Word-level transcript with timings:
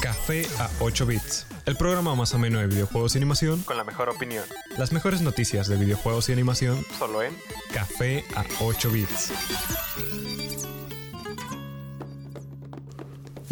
Café 0.00 0.46
a 0.58 0.70
8 0.80 1.06
bits, 1.06 1.46
el 1.66 1.76
programa 1.76 2.14
más 2.14 2.34
ameno 2.34 2.58
de 2.58 2.66
videojuegos 2.66 3.14
y 3.14 3.18
animación 3.18 3.62
con 3.62 3.76
la 3.76 3.84
mejor 3.84 4.08
opinión. 4.08 4.44
Las 4.78 4.92
mejores 4.92 5.20
noticias 5.20 5.68
de 5.68 5.76
videojuegos 5.76 6.28
y 6.28 6.32
animación 6.32 6.84
Solo 6.98 7.22
en 7.22 7.36
Café 7.72 8.24
a 8.34 8.44
8 8.60 8.90
bits. 8.90 9.32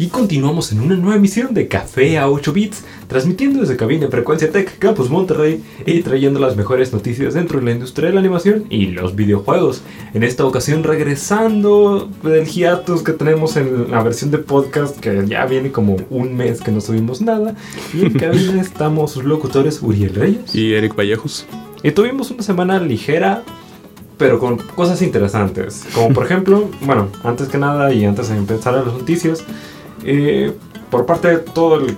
Y 0.01 0.07
continuamos 0.07 0.71
en 0.71 0.79
una 0.79 0.95
nueva 0.95 1.17
emisión 1.17 1.53
de 1.53 1.67
Café 1.67 2.17
a 2.17 2.29
8 2.29 2.53
bits, 2.53 2.85
transmitiendo 3.09 3.59
desde 3.59 3.75
cabina 3.75 4.07
Frecuencia 4.07 4.49
Tech 4.49 4.79
Campus 4.79 5.09
Monterrey 5.09 5.61
y 5.85 6.01
trayendo 6.03 6.39
las 6.39 6.55
mejores 6.55 6.93
noticias 6.93 7.33
dentro 7.33 7.59
de 7.59 7.65
la 7.65 7.71
industria 7.71 8.07
de 8.07 8.13
la 8.13 8.21
animación 8.21 8.63
y 8.69 8.85
los 8.85 9.17
videojuegos. 9.17 9.81
En 10.13 10.23
esta 10.23 10.45
ocasión 10.45 10.85
regresando 10.85 12.09
del 12.23 12.45
hiatus 12.45 13.03
que 13.03 13.11
tenemos 13.11 13.57
en 13.57 13.91
la 13.91 14.01
versión 14.01 14.31
de 14.31 14.37
podcast 14.37 14.97
que 14.97 15.25
ya 15.27 15.45
viene 15.45 15.69
como 15.69 15.97
un 16.09 16.33
mes 16.33 16.61
que 16.61 16.71
no 16.71 16.79
subimos 16.79 17.19
nada. 17.19 17.55
Y 17.93 18.05
en 18.05 18.13
cabina 18.17 18.61
estamos 18.61 19.11
sus 19.11 19.25
locutores 19.25 19.81
Uriel 19.81 20.15
Reyes 20.15 20.55
y 20.55 20.75
Eric 20.75 20.95
Vallejos. 20.95 21.45
Y 21.83 21.91
tuvimos 21.91 22.31
una 22.31 22.43
semana 22.43 22.79
ligera 22.79 23.43
pero 24.17 24.39
con 24.39 24.57
cosas 24.57 25.01
interesantes. 25.01 25.85
Como 25.93 26.13
por 26.13 26.25
ejemplo, 26.27 26.69
bueno, 26.81 27.09
antes 27.25 27.49
que 27.49 27.57
nada 27.57 27.93
y 27.93 28.05
antes 28.05 28.29
de 28.29 28.37
empezar 28.37 28.75
a 28.75 28.83
las 28.83 28.93
noticias, 28.93 29.43
eh, 30.03 30.53
por 30.89 31.05
parte 31.05 31.29
de 31.29 31.37
todo 31.37 31.75
el, 31.75 31.95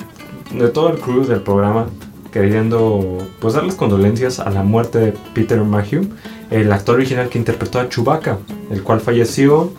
de 0.58 0.70
todo 0.70 0.90
el 0.90 1.00
crew 1.00 1.26
del 1.26 1.42
programa, 1.42 1.88
queriendo 2.32 3.18
pues 3.40 3.54
darles 3.54 3.76
condolencias 3.76 4.40
a 4.40 4.50
la 4.50 4.64
muerte 4.64 5.00
de 5.00 5.14
Peter 5.34 5.62
Mayhew, 5.62 6.08
el 6.50 6.72
actor 6.72 6.96
original 6.96 7.30
que 7.30 7.38
interpretó 7.38 7.80
a 7.80 7.90
Chewbacca, 7.90 8.40
el 8.70 8.84
cual 8.84 9.02
falleció, 9.02 9.72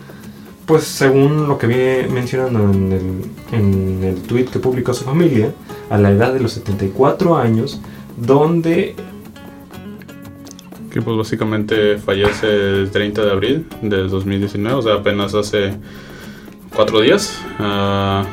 pues 0.65 0.83
según 0.83 1.47
lo 1.47 1.57
que 1.57 1.67
viene 1.67 2.07
mencionando 2.07 2.59
en 2.71 2.91
el, 2.91 3.57
en 3.57 4.03
el 4.03 4.21
tweet 4.21 4.45
que 4.45 4.59
publicó 4.59 4.93
su 4.93 5.03
familia, 5.03 5.53
a 5.89 5.97
la 5.97 6.11
edad 6.11 6.33
de 6.33 6.39
los 6.39 6.53
74 6.53 7.37
años, 7.37 7.81
donde 8.17 8.95
que 10.93 11.01
pues 11.01 11.17
básicamente 11.17 11.97
fallece 11.97 12.47
el 12.47 12.91
30 12.91 13.25
de 13.25 13.31
abril 13.31 13.65
del 13.81 14.09
2019, 14.09 14.75
o 14.77 14.81
sea, 14.83 14.93
apenas 14.93 15.33
hace 15.33 15.73
cuatro 16.73 17.01
días. 17.01 17.41
Uh, 17.59 18.25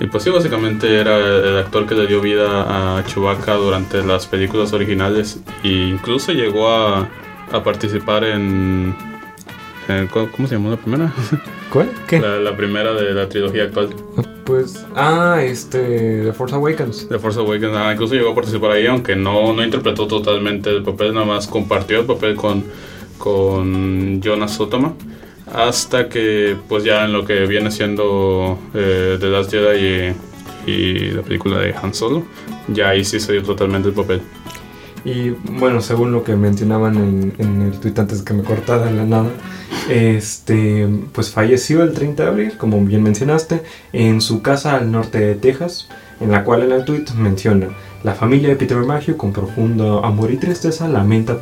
y 0.00 0.06
pues 0.06 0.22
sí, 0.22 0.30
básicamente 0.30 1.00
era 1.00 1.16
el 1.18 1.58
actor 1.58 1.86
que 1.86 1.94
le 1.94 2.06
dio 2.06 2.20
vida 2.20 2.98
a 2.98 3.04
Chewbacca 3.04 3.54
durante 3.54 4.02
las 4.04 4.26
películas 4.26 4.72
originales 4.72 5.40
e 5.64 5.68
incluso 5.68 6.32
llegó 6.32 6.68
a, 6.68 7.08
a 7.50 7.62
participar 7.64 8.22
en, 8.24 8.94
en, 9.88 10.06
¿Cómo 10.06 10.46
se 10.46 10.54
llamó 10.54 10.70
la 10.70 10.76
primera? 10.76 11.12
¿Cuál? 11.72 11.90
¿Qué? 12.06 12.20
La, 12.20 12.36
la, 12.38 12.56
primera 12.56 12.92
de 12.92 13.12
la 13.12 13.28
trilogía 13.28 13.64
actual. 13.64 13.90
Pues, 14.44 14.86
ah, 14.94 15.42
este, 15.42 16.22
The 16.24 16.32
Force 16.32 16.54
Awakens. 16.54 17.08
The 17.08 17.18
Force 17.18 17.40
Awakens, 17.40 17.76
ah, 17.76 17.92
incluso 17.92 18.14
llegó 18.14 18.30
a 18.30 18.34
participar 18.36 18.70
ahí, 18.70 18.86
aunque 18.86 19.16
no, 19.16 19.52
no 19.52 19.64
interpretó 19.64 20.06
totalmente 20.06 20.70
el 20.70 20.84
papel, 20.84 21.12
nada 21.12 21.26
más 21.26 21.48
compartió 21.48 22.00
el 22.00 22.06
papel 22.06 22.36
con, 22.36 22.64
con 23.18 24.22
Jonas 24.22 24.54
Sotoma 24.54 24.94
hasta 25.54 26.08
que 26.08 26.56
pues 26.68 26.84
ya 26.84 27.04
en 27.04 27.12
lo 27.12 27.24
que 27.24 27.46
viene 27.46 27.70
siendo 27.70 28.58
eh, 28.74 29.16
The 29.18 29.26
Last 29.26 29.50
Jedi 29.50 30.14
y, 30.66 31.10
la 31.12 31.22
película 31.22 31.58
de 31.58 31.74
Han 31.74 31.94
Solo, 31.94 32.24
ya 32.68 32.90
ahí 32.90 33.04
sí 33.04 33.18
se 33.20 33.32
dio 33.32 33.42
totalmente 33.42 33.88
el 33.88 33.94
papel. 33.94 34.20
Y 35.04 35.30
bueno, 35.30 35.80
según 35.80 36.12
lo 36.12 36.24
que 36.24 36.36
mencionaban 36.36 37.32
en, 37.38 37.62
el 37.62 37.78
tweet 37.80 37.94
antes 37.96 38.22
que 38.22 38.34
me 38.34 38.42
cortara 38.42 38.90
la 38.90 39.04
nada, 39.04 39.30
este, 39.88 40.86
pues 41.12 41.30
falleció 41.30 41.82
el 41.82 41.94
30 41.94 42.22
de 42.22 42.28
abril, 42.28 42.52
como 42.58 42.78
bien 42.84 43.02
mencionaste, 43.02 43.62
en 43.92 44.20
su 44.20 44.42
casa 44.42 44.76
al 44.76 44.90
norte 44.90 45.18
de 45.18 45.34
Texas, 45.36 45.88
en 46.20 46.32
la 46.32 46.44
cual 46.44 46.62
en 46.62 46.72
el 46.72 46.84
tweet 46.84 47.04
menciona, 47.16 47.68
la 48.02 48.14
familia 48.14 48.50
de 48.50 48.56
Peter 48.56 48.78
Mayhew 48.78 49.16
con 49.16 49.32
profundo 49.32 50.04
amor 50.04 50.30
y 50.30 50.36
tristeza 50.36 50.88
lamenta 50.88 51.38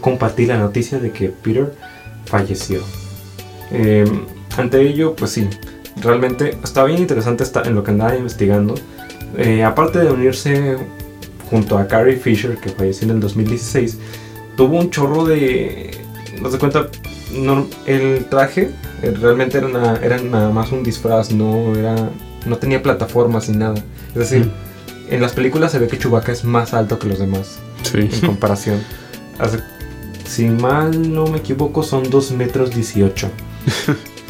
compartir 0.00 0.48
la 0.48 0.58
noticia 0.58 0.98
de 0.98 1.10
que 1.10 1.28
Peter 1.28 1.74
falleció. 2.24 2.82
Eh, 3.70 4.04
ante 4.56 4.80
ello, 4.80 5.14
pues 5.16 5.32
sí, 5.32 5.48
realmente 6.00 6.56
está 6.62 6.84
bien 6.84 6.98
interesante 6.98 7.44
en 7.64 7.74
lo 7.74 7.82
que 7.82 7.90
andaba 7.90 8.16
investigando. 8.16 8.74
Eh, 9.36 9.64
aparte 9.64 9.98
de 9.98 10.10
unirse 10.10 10.76
junto 11.50 11.78
a 11.78 11.86
Carrie 11.86 12.16
Fisher, 12.16 12.56
que 12.56 12.70
falleció 12.70 13.06
en 13.06 13.14
el 13.14 13.20
2016, 13.20 13.98
tuvo 14.56 14.78
un 14.78 14.90
chorro 14.90 15.24
de... 15.24 15.90
No 16.40 16.50
se 16.50 16.58
cuenta, 16.58 16.88
no, 17.32 17.66
el 17.86 18.26
traje 18.26 18.70
eh, 19.02 19.14
realmente 19.20 19.58
era, 19.58 19.66
una, 19.66 19.96
era, 19.96 20.18
nada 20.18 20.50
más 20.50 20.72
un 20.72 20.82
disfraz, 20.82 21.32
no, 21.32 21.74
era, 21.76 22.10
no 22.46 22.56
tenía 22.58 22.82
plataformas 22.82 23.48
ni 23.48 23.56
nada. 23.56 23.74
Es 24.08 24.30
decir, 24.30 24.46
mm. 24.46 25.14
en 25.14 25.20
las 25.20 25.32
películas 25.32 25.72
se 25.72 25.78
ve 25.78 25.88
que 25.88 25.98
Chewbacca 25.98 26.32
es 26.32 26.44
más 26.44 26.74
alto 26.74 26.98
que 26.98 27.08
los 27.08 27.18
demás 27.18 27.58
sí. 27.82 28.08
en 28.12 28.20
comparación. 28.20 28.80
Hace, 29.38 29.58
si 30.26 30.46
mal 30.46 31.12
no 31.12 31.26
me 31.26 31.38
equivoco, 31.38 31.82
son 31.82 32.08
2 32.08 32.32
metros 32.32 32.74
18. 32.74 33.28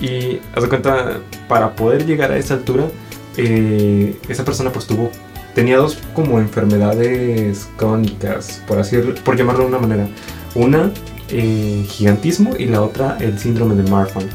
Y 0.00 0.40
haz 0.54 0.62
de 0.62 0.68
cuenta, 0.68 1.20
para 1.48 1.74
poder 1.74 2.06
llegar 2.06 2.32
a 2.32 2.38
esa 2.38 2.54
altura, 2.54 2.88
eh, 3.36 4.16
esa 4.28 4.44
persona 4.44 4.70
pues 4.70 4.86
tuvo, 4.86 5.10
tenía 5.54 5.78
dos 5.78 5.98
como 6.14 6.38
enfermedades 6.38 7.68
crónicas, 7.76 8.62
por 8.66 8.78
así 8.78 8.96
por 9.24 9.36
llamarlo 9.36 9.62
de 9.62 9.68
una 9.68 9.78
manera. 9.78 10.08
Una, 10.54 10.92
eh, 11.28 11.84
gigantismo 11.88 12.54
y 12.58 12.66
la 12.66 12.82
otra, 12.82 13.16
el 13.20 13.38
síndrome 13.38 13.74
de 13.74 13.90
Marfan. 13.90 14.28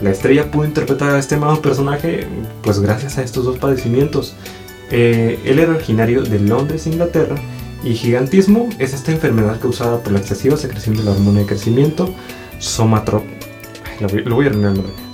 La 0.00 0.10
estrella 0.10 0.50
pudo 0.50 0.66
interpretar 0.66 1.14
a 1.14 1.18
este 1.18 1.36
amado 1.36 1.60
personaje 1.62 2.26
pues 2.62 2.80
gracias 2.80 3.18
a 3.18 3.22
estos 3.22 3.44
dos 3.44 3.58
padecimientos. 3.58 4.34
Eh, 4.90 5.38
él 5.44 5.58
era 5.58 5.72
originario 5.72 6.22
de 6.22 6.38
Londres, 6.38 6.86
Inglaterra, 6.86 7.36
y 7.82 7.94
gigantismo 7.94 8.68
es 8.78 8.94
esta 8.94 9.12
enfermedad 9.12 9.58
causada 9.60 10.02
por 10.02 10.12
la 10.12 10.18
excesiva 10.18 10.56
secreción 10.56 10.96
de 10.96 11.04
la 11.04 11.12
hormona 11.12 11.40
de 11.40 11.46
crecimiento, 11.46 12.14
somatrop 12.58 13.35
lo, 14.00 14.08
lo 14.08 14.34
voy 14.36 14.46
a. 14.46 14.52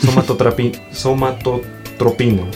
Somatotrapi, 0.04 0.72
somatotropino. 0.92 2.46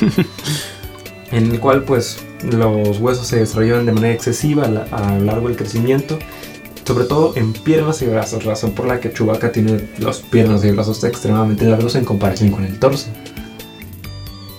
en 1.32 1.50
el 1.50 1.60
cual 1.60 1.84
pues 1.84 2.18
los 2.42 2.98
huesos 2.98 3.26
se 3.26 3.38
desarrollan 3.38 3.86
de 3.86 3.92
manera 3.92 4.14
excesiva 4.14 4.64
a 4.64 5.18
lo 5.18 5.24
largo 5.24 5.48
del 5.48 5.56
crecimiento, 5.56 6.18
sobre 6.84 7.04
todo 7.04 7.32
en 7.36 7.52
piernas 7.52 8.02
y 8.02 8.06
brazos, 8.06 8.44
razón 8.44 8.72
por 8.72 8.86
la 8.86 9.00
que 9.00 9.12
Chewbacca 9.12 9.52
tiene 9.52 9.80
los 9.98 10.20
piernas 10.20 10.64
y 10.64 10.70
brazos 10.70 11.02
extremadamente 11.04 11.64
largos 11.64 11.94
en 11.96 12.04
comparación 12.04 12.50
con 12.50 12.64
el 12.64 12.78
torso. 12.78 13.08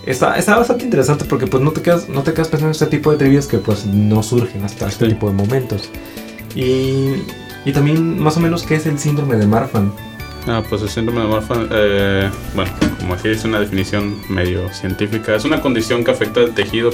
Está, 0.06 0.38
está 0.38 0.58
bastante 0.58 0.86
interesante 0.86 1.26
porque 1.26 1.48
pues 1.48 1.62
no 1.62 1.72
te 1.72 1.82
quedas, 1.82 2.08
no 2.08 2.24
te 2.24 2.34
quedas 2.34 2.48
pensando 2.48 2.68
en 2.68 2.72
este 2.72 2.86
tipo 2.86 3.12
de 3.12 3.18
trivias 3.18 3.46
que 3.46 3.58
pues 3.58 3.86
no 3.86 4.24
surgen 4.24 4.64
hasta 4.64 4.88
este 4.88 5.08
tipo 5.08 5.28
de 5.28 5.34
momentos. 5.34 5.90
Y, 6.56 7.16
y 7.66 7.74
también 7.74 8.18
más 8.18 8.38
o 8.38 8.40
menos 8.40 8.64
qué 8.64 8.76
es 8.76 8.86
el 8.86 9.00
síndrome 9.00 9.36
de 9.36 9.46
Marfan. 9.46 9.94
Ah, 10.50 10.64
pues 10.68 10.82
el 10.82 10.88
síndrome 10.88 11.22
de 11.22 11.28
Marfan, 11.28 11.68
eh, 11.72 12.30
bueno, 12.56 12.72
como 13.00 13.16
aquí 13.16 13.28
es 13.28 13.44
una 13.44 13.60
definición 13.60 14.22
medio 14.30 14.74
científica, 14.74 15.36
es 15.36 15.44
una 15.44 15.60
condición 15.60 16.06
que 16.06 16.12
afecta 16.12 16.40
el 16.40 16.54
tejido 16.54 16.90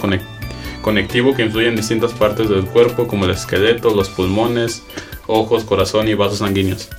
conectivo 0.81 1.35
que 1.35 1.43
influye 1.43 1.67
en 1.67 1.75
distintas 1.75 2.13
partes 2.13 2.49
del 2.49 2.65
cuerpo, 2.65 3.07
como 3.07 3.25
el 3.25 3.31
esqueleto, 3.31 3.93
los 3.93 4.09
pulmones, 4.09 4.83
ojos, 5.27 5.65
corazón 5.65 6.07
y 6.07 6.15
vasos 6.15 6.39
sanguíneos. 6.39 6.89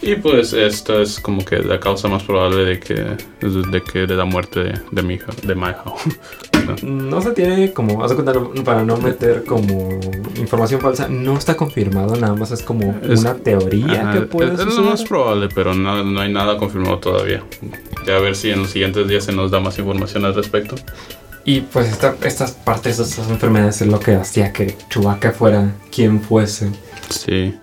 Y 0.00 0.14
pues 0.14 0.54
esta 0.54 1.02
es 1.02 1.20
como 1.20 1.44
que 1.44 1.58
la 1.58 1.78
causa 1.78 2.08
más 2.08 2.22
probable 2.22 2.64
de 2.64 2.80
que 2.80 2.94
de, 2.94 3.82
que 3.82 4.06
de 4.06 4.16
la 4.16 4.24
muerte 4.24 4.60
de, 4.60 4.80
de 4.90 5.02
mi 5.02 5.14
hija, 5.14 5.32
de 5.42 5.54
No 6.82 7.20
se 7.20 7.32
tiene 7.32 7.72
como, 7.72 8.02
haz 8.02 8.10
de 8.10 8.16
cuenta, 8.16 8.62
para 8.64 8.84
no 8.84 8.96
meter 8.96 9.44
como 9.44 10.00
información 10.36 10.80
falsa, 10.80 11.08
no 11.08 11.36
está 11.36 11.56
confirmado, 11.56 12.16
nada 12.16 12.34
más 12.34 12.50
es 12.50 12.62
como 12.62 12.98
es, 13.02 13.20
una 13.20 13.34
teoría 13.34 14.02
ajá, 14.02 14.12
que 14.12 14.20
puede 14.22 14.54
es, 14.54 14.60
es 14.60 14.74
lo 14.74 14.82
más 14.82 15.04
probable, 15.04 15.48
pero 15.54 15.74
no, 15.74 16.02
no, 16.04 16.20
hay 16.20 16.32
nada 16.32 16.56
confirmado 16.56 16.98
todavía. 16.98 17.42
Ya 18.06 18.16
a 18.16 18.20
ver 18.20 18.36
si 18.36 18.50
en 18.50 18.60
los 18.60 18.70
siguientes 18.70 19.06
días 19.08 19.24
se 19.24 19.32
nos 19.32 19.50
da 19.50 19.60
más 19.60 19.78
información 19.78 20.24
al 20.24 20.34
respecto. 20.34 20.76
Y 21.44 21.62
pues 21.62 21.88
esta, 21.88 22.16
estas 22.22 22.52
partes 22.52 22.98
estas 22.98 23.30
enfermedades 23.30 23.80
es 23.80 23.88
lo 23.88 23.98
que 23.98 24.14
hacía 24.14 24.52
que 24.52 24.76
Chewbacca 24.88 25.32
fuera 25.32 25.72
quien 25.90 26.20
fuese. 26.20 26.70
Sí. 27.08 27.54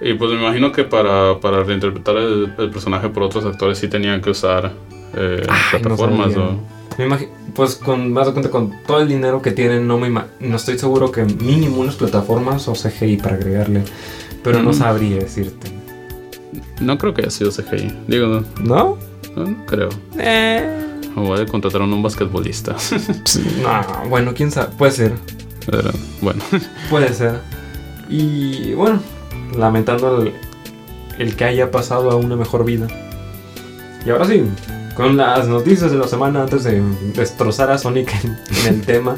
Y 0.00 0.14
pues 0.14 0.30
me 0.30 0.40
imagino 0.40 0.72
que 0.72 0.84
para, 0.84 1.40
para 1.40 1.62
reinterpretar 1.62 2.16
el, 2.16 2.52
el, 2.58 2.70
personaje 2.70 3.08
por 3.08 3.22
otros 3.22 3.44
actores 3.44 3.78
sí 3.78 3.88
tenían 3.88 4.20
que 4.20 4.30
usar 4.30 4.72
eh, 5.16 5.46
Ay, 5.48 5.60
plataformas 5.70 6.36
no. 6.36 6.73
Me 6.98 7.06
imagino, 7.06 7.32
pues 7.54 7.74
con 7.76 8.12
más 8.12 8.26
de 8.26 8.32
cuenta 8.32 8.50
con 8.50 8.72
todo 8.86 9.00
el 9.00 9.08
dinero 9.08 9.42
que 9.42 9.50
tienen, 9.50 9.86
no 9.86 9.98
me 9.98 10.08
no 10.10 10.56
estoy 10.56 10.78
seguro 10.78 11.10
que 11.10 11.24
mínimo 11.24 11.80
unas 11.80 11.96
plataformas 11.96 12.68
o 12.68 12.72
CGI 12.74 13.16
para 13.16 13.36
agregarle, 13.36 13.82
pero 14.42 14.60
mm. 14.60 14.64
no 14.64 14.72
sabría 14.72 15.16
decirte. 15.16 15.72
No 16.80 16.98
creo 16.98 17.14
que 17.14 17.22
haya 17.22 17.30
sido 17.30 17.50
CGI, 17.50 18.04
digo, 18.06 18.26
¿no? 18.26 18.44
¿No? 18.60 18.98
No, 19.36 19.44
no 19.44 19.66
creo. 19.66 19.88
Eh. 20.18 20.80
O 21.16 21.22
voy 21.22 21.40
a 21.40 21.46
contratar 21.46 21.80
a 21.80 21.84
un 21.84 22.02
basquetbolista. 22.02 22.76
no, 23.62 24.08
bueno, 24.08 24.32
quién 24.34 24.50
sabe, 24.50 24.74
puede 24.76 24.92
ser. 24.92 25.12
Pero, 25.66 25.90
bueno. 26.20 26.42
Puede 26.90 27.14
ser. 27.14 27.40
Y 28.08 28.74
bueno, 28.74 29.00
lamentando 29.56 30.22
el, 30.22 30.32
el 31.18 31.36
que 31.36 31.44
haya 31.44 31.70
pasado 31.70 32.10
a 32.10 32.16
una 32.16 32.36
mejor 32.36 32.64
vida. 32.64 32.86
Y 34.04 34.10
ahora 34.10 34.26
sí, 34.26 34.44
con 34.94 35.16
las 35.16 35.46
noticias 35.48 35.90
de 35.90 35.98
la 35.98 36.06
semana 36.08 36.42
antes 36.42 36.64
de 36.64 36.82
destrozar 37.14 37.70
a 37.70 37.78
Sonic 37.78 38.12
en, 38.24 38.38
en 38.60 38.74
el 38.74 38.80
tema. 38.82 39.16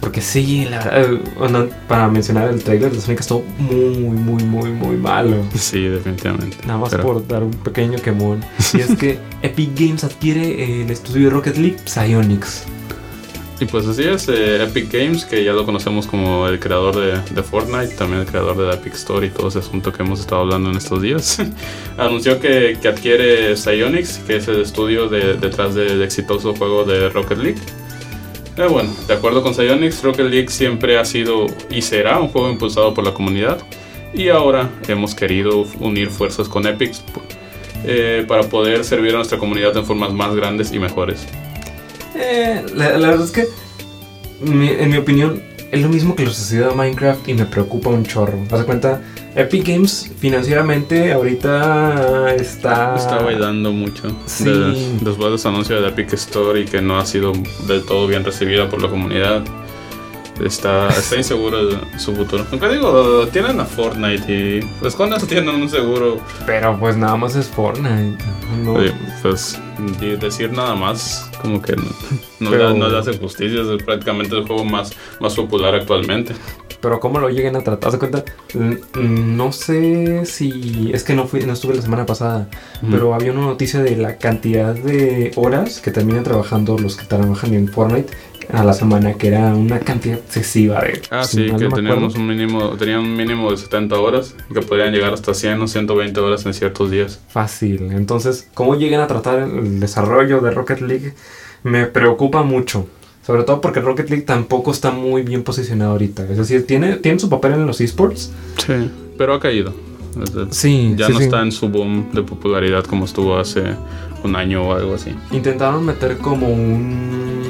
Porque 0.00 0.20
sí, 0.20 0.66
la 0.68 0.78
verdad, 0.84 1.12
eh, 1.12 1.22
bueno, 1.38 1.66
para 1.86 2.08
mencionar 2.08 2.48
el 2.48 2.62
trailer 2.62 2.90
de 2.90 3.00
Sonic 3.00 3.20
estuvo 3.20 3.44
muy, 3.58 3.98
muy, 4.10 4.42
muy, 4.42 4.70
muy 4.72 4.96
malo. 4.96 5.36
Sí, 5.54 5.80
definitivamente. 5.86 6.56
Nada 6.66 6.78
más 6.80 6.90
Pero- 6.90 7.04
por 7.04 7.26
dar 7.28 7.42
un 7.44 7.52
pequeño 7.52 7.98
quemón. 8.00 8.44
Y 8.74 8.80
es 8.80 8.96
que 8.96 9.18
Epic 9.42 9.70
Games 9.78 10.02
adquiere 10.04 10.82
el 10.82 10.90
estudio 10.90 11.26
de 11.28 11.30
Rocket 11.30 11.56
League, 11.56 11.76
Psyonix. 11.84 12.64
Y 13.62 13.66
pues 13.66 13.86
así 13.86 14.02
es, 14.02 14.28
eh, 14.28 14.60
Epic 14.60 14.90
Games, 14.92 15.24
que 15.24 15.44
ya 15.44 15.52
lo 15.52 15.64
conocemos 15.64 16.08
como 16.08 16.48
el 16.48 16.58
creador 16.58 16.96
de, 16.96 17.42
Fortnite, 17.44 17.94
también 17.94 18.22
el 18.22 18.26
creador 18.26 18.56
de 18.56 18.66
la 18.66 18.74
Epic 18.74 18.94
Store 18.94 19.24
y 19.24 19.30
todo 19.30 19.46
ese 19.46 19.60
asunto 19.60 19.92
que 19.92 20.02
hemos 20.02 20.18
estado 20.18 20.40
hablando 20.40 20.70
en 20.70 20.76
estos 20.76 21.00
días, 21.00 21.38
anunció 21.96 22.40
que, 22.40 22.76
adquiere 22.84 23.56
Psyonix, 23.56 24.18
que 24.18 24.38
es 24.38 24.48
el 24.48 24.62
estudio 24.62 25.08
de- 25.08 25.34
detrás 25.34 25.76
del 25.76 26.02
exitoso 26.02 26.56
juego 26.56 26.82
de 26.82 27.08
Rocket 27.10 27.38
League. 27.38 27.60
Eh, 28.56 28.66
bueno, 28.66 28.92
de 29.06 29.14
acuerdo 29.14 29.44
con 29.44 29.54
Psyonix, 29.54 30.02
Rocket 30.02 30.26
League 30.26 30.48
siempre 30.48 30.98
ha 30.98 31.04
sido 31.04 31.46
y 31.70 31.82
será 31.82 32.18
un 32.18 32.30
juego 32.30 32.50
impulsado 32.50 32.92
por 32.92 33.04
la 33.04 33.14
comunidad. 33.14 33.58
Y 34.12 34.28
ahora 34.28 34.70
hemos 34.88 35.14
querido 35.14 35.66
unir 35.78 36.10
fuerzas 36.10 36.48
con 36.48 36.66
Epic 36.66 36.96
eh, 37.84 38.24
para 38.26 38.42
poder 38.42 38.82
servir 38.82 39.12
a 39.12 39.18
nuestra 39.18 39.38
comunidad 39.38 39.76
en 39.76 39.86
formas 39.86 40.12
más 40.12 40.34
grandes 40.34 40.72
y 40.72 40.80
mejores. 40.80 41.28
Eh, 42.14 42.64
la, 42.74 42.98
la 42.98 43.08
verdad 43.10 43.24
es 43.26 43.30
que, 43.32 43.46
mi- 44.40 44.68
en 44.68 44.90
mi 44.90 44.96
opinión, 44.96 45.42
es 45.70 45.80
lo 45.80 45.88
mismo 45.88 46.14
que 46.14 46.24
lo 46.24 46.30
sucedió 46.30 46.70
a 46.70 46.74
Minecraft 46.74 47.26
y 47.28 47.34
me 47.34 47.46
preocupa 47.46 47.88
un 47.90 48.04
chorro. 48.04 48.38
De 48.50 48.64
cuenta, 48.64 49.00
Epic 49.34 49.66
Games 49.66 50.10
financieramente 50.18 51.12
ahorita 51.12 52.34
está. 52.34 52.94
Está 52.96 53.18
bailando 53.22 53.72
mucho. 53.72 54.14
Sí. 54.26 54.44
de- 54.44 54.98
después 55.00 55.42
de 55.42 55.48
anuncio 55.48 55.80
de 55.80 55.88
Epic 55.88 56.12
Store 56.12 56.60
y 56.60 56.64
que 56.66 56.82
no 56.82 56.98
ha 56.98 57.06
sido 57.06 57.32
del 57.66 57.82
todo 57.86 58.06
bien 58.06 58.24
recibida 58.24 58.68
por 58.68 58.82
la 58.82 58.88
comunidad. 58.90 59.42
Está, 60.40 60.88
está 60.88 61.16
inseguro 61.16 61.66
de 61.66 61.78
su 61.98 62.14
futuro. 62.16 62.44
Aunque 62.50 62.68
digo, 62.68 63.26
tienen 63.28 63.60
a 63.60 63.64
Fortnite 63.64 64.32
y 64.32 64.60
pues 64.80 64.94
con 64.94 65.12
eso 65.12 65.26
tienen 65.26 65.54
un 65.54 65.68
seguro. 65.68 66.18
Pero 66.46 66.76
pues 66.78 66.96
nada 66.96 67.16
más 67.16 67.36
es 67.36 67.46
Fortnite. 67.48 68.16
No, 68.64 68.76
pues 69.22 69.58
de- 70.00 70.16
decir 70.16 70.52
nada 70.52 70.74
más 70.74 71.30
como 71.40 71.60
que 71.62 71.76
no, 71.76 71.84
no 72.40 72.50
Pero- 72.50 72.70
le, 72.70 72.78
no 72.78 72.88
le 72.88 72.98
hace 72.98 73.16
justicia. 73.18 73.60
Es 73.62 73.82
prácticamente 73.84 74.36
el 74.36 74.46
juego 74.46 74.64
más, 74.64 74.92
más 75.20 75.34
popular 75.34 75.74
actualmente. 75.74 76.34
Pero 76.80 76.98
cómo 76.98 77.20
lo 77.20 77.28
lleguen 77.28 77.54
a 77.54 77.60
tratar, 77.62 77.92
de 77.92 77.98
cuenta, 77.98 78.24
mm, 78.54 79.36
no 79.36 79.52
sé 79.52 80.26
si 80.26 80.90
es 80.92 81.04
que 81.04 81.14
no 81.14 81.28
fui, 81.28 81.44
no 81.46 81.52
estuve 81.52 81.76
la 81.76 81.82
semana 81.82 82.06
pasada, 82.06 82.48
pero 82.90 83.14
había 83.14 83.30
una 83.30 83.42
noticia 83.42 83.80
de 83.80 83.94
la 83.96 84.16
cantidad 84.16 84.74
de 84.74 85.30
horas 85.36 85.80
que 85.80 85.92
terminan 85.92 86.24
trabajando 86.24 86.76
los 86.76 86.96
que 86.96 87.04
trabajan 87.06 87.54
en 87.54 87.68
Fortnite 87.68 88.12
a 88.50 88.64
la 88.64 88.72
semana, 88.72 89.14
que 89.14 89.28
era 89.28 89.54
una 89.54 89.80
cantidad 89.80 90.18
excesiva 90.18 90.80
de. 90.80 91.02
Ah, 91.10 91.24
sí, 91.24 91.46
que 91.46 91.52
no 91.52 91.70
teníamos 91.70 92.14
un 92.14 92.26
mínimo, 92.26 92.70
tenían 92.76 93.00
un 93.00 93.16
mínimo 93.16 93.50
de 93.50 93.56
70 93.56 93.98
horas 93.98 94.34
que 94.52 94.60
podrían 94.62 94.92
llegar 94.92 95.12
hasta 95.12 95.34
100 95.34 95.60
o 95.62 95.68
120 95.68 96.20
horas 96.20 96.46
en 96.46 96.54
ciertos 96.54 96.90
días. 96.90 97.20
Fácil. 97.28 97.92
Entonces, 97.92 98.48
cómo 98.54 98.74
lleguen 98.76 99.00
a 99.00 99.06
tratar 99.06 99.40
el 99.40 99.80
desarrollo 99.80 100.40
de 100.40 100.50
Rocket 100.50 100.80
League 100.80 101.14
me 101.62 101.86
preocupa 101.86 102.42
mucho. 102.42 102.86
Sobre 103.24 103.44
todo 103.44 103.60
porque 103.60 103.80
Rocket 103.80 104.10
League 104.10 104.24
tampoco 104.24 104.72
está 104.72 104.90
muy 104.90 105.22
bien 105.22 105.44
posicionado 105.44 105.92
ahorita. 105.92 106.24
Es 106.24 106.38
decir, 106.38 106.66
tiene, 106.66 106.96
tiene 106.96 107.20
su 107.20 107.28
papel 107.28 107.52
en 107.52 107.66
los 107.66 107.80
esports. 107.80 108.32
Sí, 108.66 108.90
pero 109.16 109.34
ha 109.34 109.40
caído. 109.40 109.72
Sí, 110.50 110.94
ya 110.96 111.06
sí, 111.06 111.12
no 111.12 111.18
sí. 111.18 111.24
está 111.24 111.42
en 111.42 111.52
su 111.52 111.68
boom 111.68 112.12
de 112.12 112.22
popularidad 112.22 112.84
como 112.84 113.04
estuvo 113.04 113.38
hace 113.38 113.62
un 114.24 114.36
año 114.36 114.68
o 114.68 114.74
algo 114.74 114.94
así. 114.94 115.14
Intentaron 115.30 115.86
meter 115.86 116.18
como 116.18 116.48
un, 116.48 117.41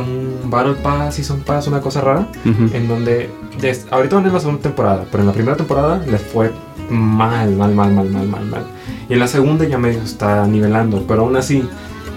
un 0.00 0.50
Battle 0.50 0.74
Pass, 0.74 1.14
Season 1.16 1.40
Pass, 1.40 1.66
una 1.66 1.80
cosa 1.80 2.00
rara. 2.00 2.26
En 2.72 2.88
donde 2.88 3.30
des- 3.60 3.86
ahorita 3.90 4.16
van 4.16 4.26
en 4.26 4.32
la 4.32 4.40
segunda 4.40 4.62
temporada, 4.62 5.04
pero 5.10 5.22
en 5.22 5.26
la 5.28 5.32
primera 5.32 5.56
temporada 5.56 6.02
les 6.06 6.20
fue 6.22 6.50
mal, 6.90 7.50
mal, 7.56 7.74
mal, 7.74 7.92
mal, 7.92 8.08
mal, 8.10 8.26
mal, 8.28 8.44
mal. 8.46 8.62
Y 9.08 9.12
en 9.14 9.18
la 9.18 9.26
segunda 9.28 9.64
ya 9.66 9.78
medio 9.78 10.00
está 10.02 10.46
nivelando, 10.46 11.04
pero 11.06 11.22
aún 11.22 11.36
así, 11.36 11.62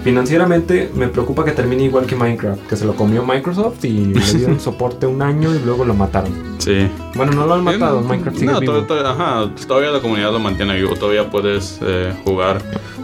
financieramente 0.04 0.90
me 0.94 1.08
preocupa 1.08 1.44
que 1.44 1.52
termine 1.52 1.84
igual 1.84 2.06
que 2.06 2.16
Minecraft, 2.16 2.66
que 2.66 2.76
se 2.76 2.84
lo 2.84 2.94
comió 2.94 3.24
Microsoft 3.24 3.84
y 3.84 4.06
le 4.06 4.20
dieron 4.34 4.58
soporte 4.60 5.06
un 5.06 5.20
año 5.22 5.54
y 5.54 5.58
luego 5.60 5.84
lo 5.84 5.94
mataron. 5.94 6.32
Sí. 6.58 6.88
Bueno, 7.14 7.32
no 7.32 7.46
lo 7.46 7.54
han 7.54 7.64
matado, 7.64 8.00
Eh, 8.00 8.04
Minecraft 8.08 8.38
sigue 8.38 8.52
no, 8.52 8.60
vivo. 8.60 8.86
ajá, 9.04 9.50
todavía 9.66 9.90
la 9.90 10.00
comunidad 10.00 10.32
lo 10.32 10.38
mantiene 10.38 10.76
vivo, 10.76 10.94
todavía 10.94 11.30
puedes 11.30 11.78
eh, 11.82 12.12
jugar, 12.24 12.60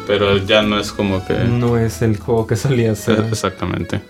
pero 0.06 0.38
ya 0.38 0.62
no 0.62 0.78
es 0.78 0.92
como 0.92 1.24
que... 1.26 1.34
No 1.44 1.76
es 1.78 2.00
el 2.02 2.18
juego 2.18 2.46
que 2.46 2.56
solía 2.56 2.94
ser. 2.94 3.20
Eh, 3.20 3.24
Exactamente. 3.30 4.00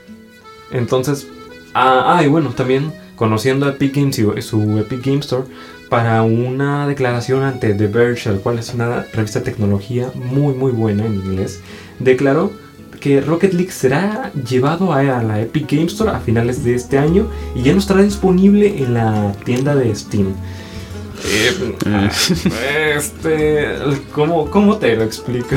Entonces, 0.74 1.26
ah, 1.72 2.16
ah, 2.16 2.22
y 2.22 2.28
bueno, 2.28 2.50
también 2.50 2.92
conociendo 3.16 3.64
a 3.64 3.70
Epic 3.70 3.94
Games 3.94 4.18
y 4.18 4.42
su 4.42 4.78
Epic 4.78 5.06
Game 5.06 5.20
Store, 5.20 5.44
para 5.88 6.22
una 6.22 6.88
declaración 6.88 7.44
ante 7.44 7.72
The 7.72 7.86
Verge, 7.86 8.28
el 8.28 8.40
cual 8.40 8.58
es 8.58 8.74
una 8.74 9.06
revista 9.12 9.38
de 9.38 9.44
tecnología 9.44 10.10
muy, 10.14 10.52
muy 10.52 10.72
buena 10.72 11.06
en 11.06 11.14
inglés, 11.14 11.60
declaró 12.00 12.50
que 13.00 13.20
Rocket 13.20 13.52
League 13.52 13.70
será 13.70 14.32
llevado 14.32 14.92
a, 14.92 15.02
la 15.22 15.40
Epic 15.40 15.70
Game 15.70 15.86
Store 15.86 16.10
a 16.10 16.20
finales 16.20 16.64
de 16.64 16.74
este 16.74 16.98
año 16.98 17.28
y 17.54 17.62
ya 17.62 17.72
no 17.72 17.78
estará 17.78 18.02
disponible 18.02 18.82
en 18.82 18.94
la 18.94 19.32
tienda 19.44 19.76
de 19.76 19.94
Steam. 19.94 20.34
Eh, 21.26 22.90
este, 22.96 23.66
¿cómo, 24.12 24.50
¿cómo 24.50 24.76
te 24.76 24.94
lo 24.96 25.02
explico? 25.04 25.56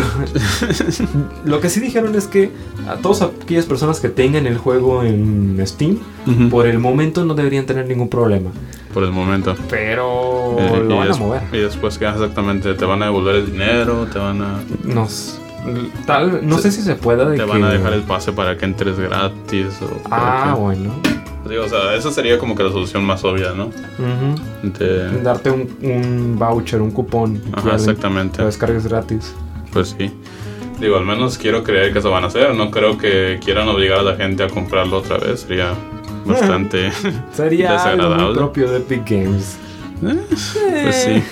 lo 1.45 1.59
que 1.59 1.69
sí 1.69 1.79
dijeron 1.79 2.15
es 2.15 2.27
que 2.27 2.51
a 2.87 2.95
todas 2.95 3.21
aquellas 3.21 3.65
personas 3.65 3.99
que 3.99 4.09
tengan 4.09 4.47
el 4.47 4.57
juego 4.57 5.03
en 5.03 5.61
Steam, 5.65 5.99
por 6.49 6.67
el 6.67 6.79
momento 6.79 7.25
no 7.25 7.33
deberían 7.33 7.65
tener 7.65 7.87
ningún 7.87 8.09
problema. 8.09 8.49
por 8.93 9.03
el 9.03 9.11
momento. 9.11 9.55
Pero 9.69 10.55
Eh, 10.59 10.83
lo 10.87 10.97
van 10.97 11.11
a 11.11 11.15
mover. 11.17 11.41
Y 11.51 11.57
después, 11.57 11.97
¿qué 11.97 12.07
exactamente? 12.07 12.73
¿Te 12.73 12.85
van 12.85 13.01
a 13.01 13.05
devolver 13.05 13.35
el 13.35 13.51
dinero? 13.51 14.07
¿Te 14.11 14.19
van 14.19 14.41
a, 14.41 14.59
Nos, 14.83 15.39
tal, 16.05 16.47
no 16.47 16.57
sé 16.57 16.71
si 16.71 16.81
se 16.81 16.95
pueda 16.95 17.25
de 17.25 17.37
te 17.37 17.43
que... 17.43 17.49
van 17.49 17.63
a 17.63 17.69
dejar 17.71 17.93
el 17.93 18.01
pase 18.03 18.31
para 18.31 18.57
que 18.57 18.65
entres 18.65 18.97
gratis? 18.97 19.67
O 19.81 19.99
Ah, 20.09 20.55
bueno. 20.57 20.93
Digo, 21.47 21.63
o 21.65 21.69
sea, 21.69 21.95
esa 21.95 22.11
sería 22.11 22.37
como 22.37 22.55
que 22.55 22.63
la 22.63 22.71
solución 22.71 23.03
más 23.03 23.23
obvia, 23.23 23.51
¿no? 23.53 23.65
Ujú. 23.65 24.69
De- 24.79 25.21
Darte 25.21 25.49
un, 25.51 25.67
un 25.81 26.35
voucher, 26.37 26.81
un 26.81 26.91
cupón. 26.91 27.41
Ajá, 27.53 27.75
exactamente. 27.75 28.39
Lo 28.39 28.45
descargues 28.45 28.85
gratis. 28.87 29.33
Pues 29.71 29.95
sí. 29.97 30.11
Digo, 30.79 30.95
al 30.97 31.05
menos 31.05 31.37
quiero 31.37 31.63
creer 31.63 31.91
que 31.93 31.99
eso 31.99 32.11
van 32.11 32.23
a 32.23 32.27
hacer. 32.27 32.53
No 32.53 32.69
creo 32.71 32.97
que 32.97 33.39
quieran 33.43 33.67
obligar 33.67 33.99
a 33.99 34.03
la 34.03 34.15
gente 34.15 34.43
a 34.43 34.47
comprarlo 34.49 34.97
otra 34.97 35.17
vez. 35.17 35.41
Sería 35.41 35.73
bastante. 36.25 36.91
Sería 37.33 37.69
algo 37.71 38.03
muy 38.03 38.03
Desagradable. 38.03 38.35
propio 38.37 38.71
de 38.71 38.77
Epic 38.77 39.09
Games. 39.09 39.57
pues 39.99 40.95
sí. 40.95 41.23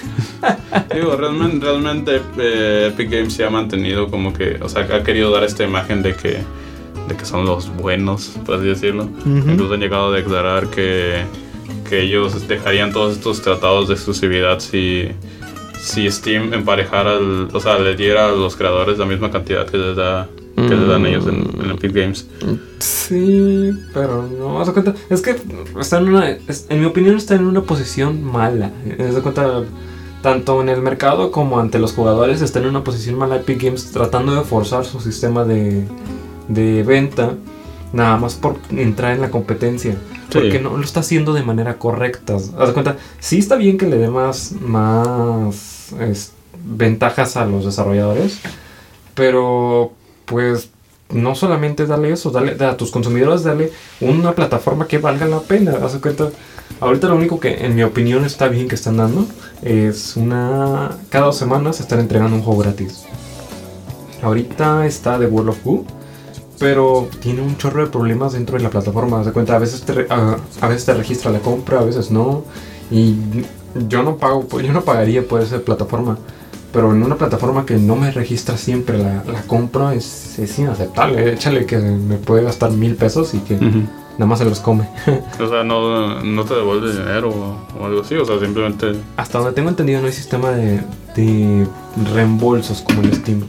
Digo, 0.95 1.15
realmente, 1.15 1.65
realmente 1.65 2.21
eh, 2.37 2.89
Epic 2.91 3.11
Games 3.11 3.33
se 3.33 3.45
ha 3.45 3.49
mantenido 3.49 4.09
como 4.09 4.33
que. 4.33 4.57
O 4.61 4.69
sea, 4.69 4.81
ha 4.83 5.03
querido 5.03 5.31
dar 5.31 5.43
esta 5.43 5.63
imagen 5.63 6.01
de 6.01 6.15
que. 6.15 6.39
De 7.07 7.15
que 7.15 7.25
son 7.25 7.45
los 7.45 7.69
buenos, 7.75 8.31
por 8.45 8.55
así 8.55 8.65
decirlo. 8.65 9.07
Incluso 9.25 9.73
han 9.75 9.79
llegado 9.79 10.11
a 10.13 10.15
declarar 10.15 10.67
que. 10.67 11.23
Que 11.89 12.01
ellos 12.01 12.47
dejarían 12.47 12.91
todos 12.91 13.15
estos 13.17 13.41
tratados 13.41 13.87
de 13.87 13.93
exclusividad 13.93 14.59
si. 14.59 15.09
Si 15.79 16.09
Steam 16.09 16.51
emparejara, 16.53 17.13
el- 17.13 17.47
o 17.53 17.59
sea, 17.59 17.77
le 17.77 17.95
diera 17.95 18.29
a 18.29 18.31
los 18.31 18.55
creadores 18.55 18.97
la 18.97 19.05
misma 19.05 19.29
cantidad 19.29 19.67
que 19.67 19.77
les 19.77 19.95
da 19.95 20.27
que 20.55 20.73
les 20.73 20.87
dan 20.87 21.05
ellos 21.05 21.27
en, 21.27 21.47
en 21.63 21.71
Epic 21.71 21.91
Games. 21.93 22.25
Sí, 22.79 23.71
pero 23.93 24.25
no, 24.39 24.63
cuenta. 24.73 24.95
Es 25.09 25.21
que 25.21 25.35
está 25.79 25.97
en 25.99 26.07
una. 26.09 26.29
en 26.29 26.79
mi 26.79 26.85
opinión, 26.85 27.17
está 27.17 27.35
en 27.35 27.45
una 27.45 27.61
posición 27.61 28.23
mala. 28.23 28.71
De 28.85 29.21
cuenta. 29.21 29.63
Tanto 30.21 30.59
en 30.61 30.69
el 30.69 30.81
mercado 30.81 31.29
como 31.29 31.59
ante 31.59 31.77
los 31.77 31.93
jugadores 31.93 32.41
está 32.41 32.57
en 32.59 32.65
una 32.65 32.83
posición 32.83 33.15
mala 33.15 33.35
Epic 33.35 33.61
Games 33.61 33.91
tratando 33.91 34.33
de 34.33 34.41
forzar 34.41 34.83
su 34.83 34.99
sistema 34.99 35.43
de, 35.43 35.83
de 36.47 36.83
venta 36.83 37.33
nada 37.93 38.17
más 38.17 38.35
por 38.35 38.57
entrar 38.71 39.13
en 39.13 39.21
la 39.21 39.31
competencia. 39.31 39.93
Sí. 39.93 40.39
Porque 40.39 40.59
no 40.59 40.75
lo 40.75 40.83
está 40.83 40.99
haciendo 40.99 41.33
de 41.33 41.43
manera 41.43 41.77
correcta. 41.77 42.35
Haz 42.35 42.67
de 42.67 42.73
cuenta, 42.73 42.97
sí 43.19 43.39
está 43.39 43.55
bien 43.55 43.77
que 43.77 43.87
le 43.87 43.97
dé 43.97 44.09
más, 44.09 44.53
más 44.53 45.93
es, 46.01 46.33
ventajas 46.65 47.37
a 47.37 47.45
los 47.45 47.65
desarrolladores, 47.65 48.39
pero 49.13 49.93
pues 50.25 50.69
no 51.09 51.35
solamente 51.35 51.85
darle 51.85 52.11
eso, 52.11 52.31
darle 52.31 52.63
a 52.65 52.77
tus 52.77 52.91
consumidores, 52.91 53.43
darle 53.43 53.71
una 54.01 54.33
plataforma 54.33 54.87
que 54.87 54.97
valga 54.97 55.25
la 55.27 55.39
pena. 55.39 55.73
Haz 55.83 55.93
de 55.93 55.99
cuenta, 55.99 56.29
ahorita 56.79 57.07
lo 57.07 57.15
único 57.15 57.39
que 57.39 57.65
en 57.65 57.75
mi 57.75 57.83
opinión 57.83 58.25
está 58.25 58.47
bien 58.47 58.67
que 58.67 58.75
están 58.75 58.97
dando 58.97 59.27
es 59.61 60.17
una... 60.17 60.97
Cada 61.09 61.25
dos 61.25 61.37
semanas 61.37 61.79
están 61.79 61.99
entregando 61.99 62.35
un 62.35 62.43
juego 62.43 62.61
gratis. 62.61 63.05
Ahorita 64.21 64.85
está 64.87 65.19
The 65.19 65.27
World 65.27 65.49
of 65.49 65.63
Goo, 65.63 65.85
pero 66.59 67.07
tiene 67.21 67.41
un 67.41 67.57
chorro 67.57 67.81
de 67.83 67.91
problemas 67.91 68.33
dentro 68.33 68.57
de 68.57 68.63
la 68.63 68.69
plataforma. 68.69 69.23
De 69.23 69.31
cuenta, 69.31 69.55
a 69.55 69.59
veces 69.59 69.81
te, 69.83 69.93
re- 69.93 70.07
a, 70.09 70.37
a 70.61 70.67
veces 70.67 70.85
te 70.85 70.93
registra 70.93 71.31
la 71.31 71.39
compra, 71.39 71.79
a 71.79 71.83
veces 71.83 72.11
no. 72.11 72.43
Y 72.91 73.15
yo 73.87 74.03
no 74.03 74.17
pago, 74.17 74.47
yo 74.61 74.71
no 74.73 74.81
pagaría 74.81 75.27
por 75.27 75.41
esa 75.41 75.59
plataforma. 75.59 76.17
pero 76.71 76.91
en 76.91 77.01
una 77.03 77.15
plataforma 77.15 77.65
que 77.65 77.75
no 77.77 77.95
me 77.95 78.11
registra 78.11 78.57
siempre 78.57 78.97
la, 78.97 79.23
la 79.31 79.41
compra 79.47 79.93
es, 79.93 80.37
es 80.39 80.59
inaceptable. 80.59 81.33
Échale 81.33 81.65
que 81.65 81.77
me 81.77 82.17
puede 82.17 82.43
gastar 82.43 82.71
mil 82.71 82.95
pesos 82.95 83.33
y 83.33 83.39
que 83.39 83.55
Ujú. 83.55 83.83
nada 84.17 84.25
más 84.25 84.39
se 84.39 84.45
los 84.45 84.59
come. 84.59 84.89
O 85.39 85.47
sea, 85.47 85.63
no, 85.63 86.21
no 86.21 86.43
te 86.43 86.53
devuelve 86.53 86.91
dinero 86.91 87.29
o, 87.29 87.81
o 87.81 87.85
algo 87.85 88.01
así, 88.01 88.15
o 88.15 88.25
sea, 88.25 88.39
simplemente... 88.39 88.93
Hasta 89.17 89.37
donde 89.39 89.53
tengo 89.53 89.69
entendido 89.69 90.01
no 90.01 90.07
hay 90.07 90.13
sistema 90.13 90.51
de, 90.51 90.81
de 91.15 91.65
reembolsos 92.13 92.81
como 92.81 93.01
en 93.03 93.13
Steam. 93.13 93.43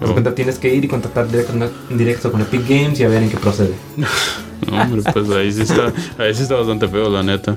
De 0.00 0.04
Oh. 0.06 0.08
repente 0.08 0.30
tienes 0.32 0.58
que 0.58 0.72
ir 0.74 0.84
y 0.84 0.88
contactar 0.88 1.28
directo, 1.28 1.52
directo 1.90 2.30
con 2.32 2.40
Epic 2.40 2.68
Games 2.68 3.00
y 3.00 3.04
a 3.04 3.08
ver 3.08 3.22
en 3.22 3.30
qué 3.30 3.36
procede. 3.36 3.74
No, 4.70 4.82
hombre, 4.82 5.02
pues 5.12 5.30
ahí 5.30 5.52
sí 5.52 5.62
está, 5.62 5.92
ahí 6.18 6.34
sí 6.34 6.42
está 6.42 6.56
bastante 6.56 6.88
feo, 6.88 7.08
la 7.08 7.22
neta. 7.22 7.56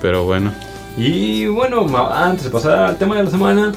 Pero 0.00 0.24
bueno. 0.24 0.52
Y 0.96 1.46
bueno, 1.46 1.86
antes 2.14 2.44
de 2.44 2.50
pasar 2.50 2.78
al 2.80 2.98
tema 2.98 3.16
de 3.16 3.24
la 3.24 3.30
semana, 3.30 3.72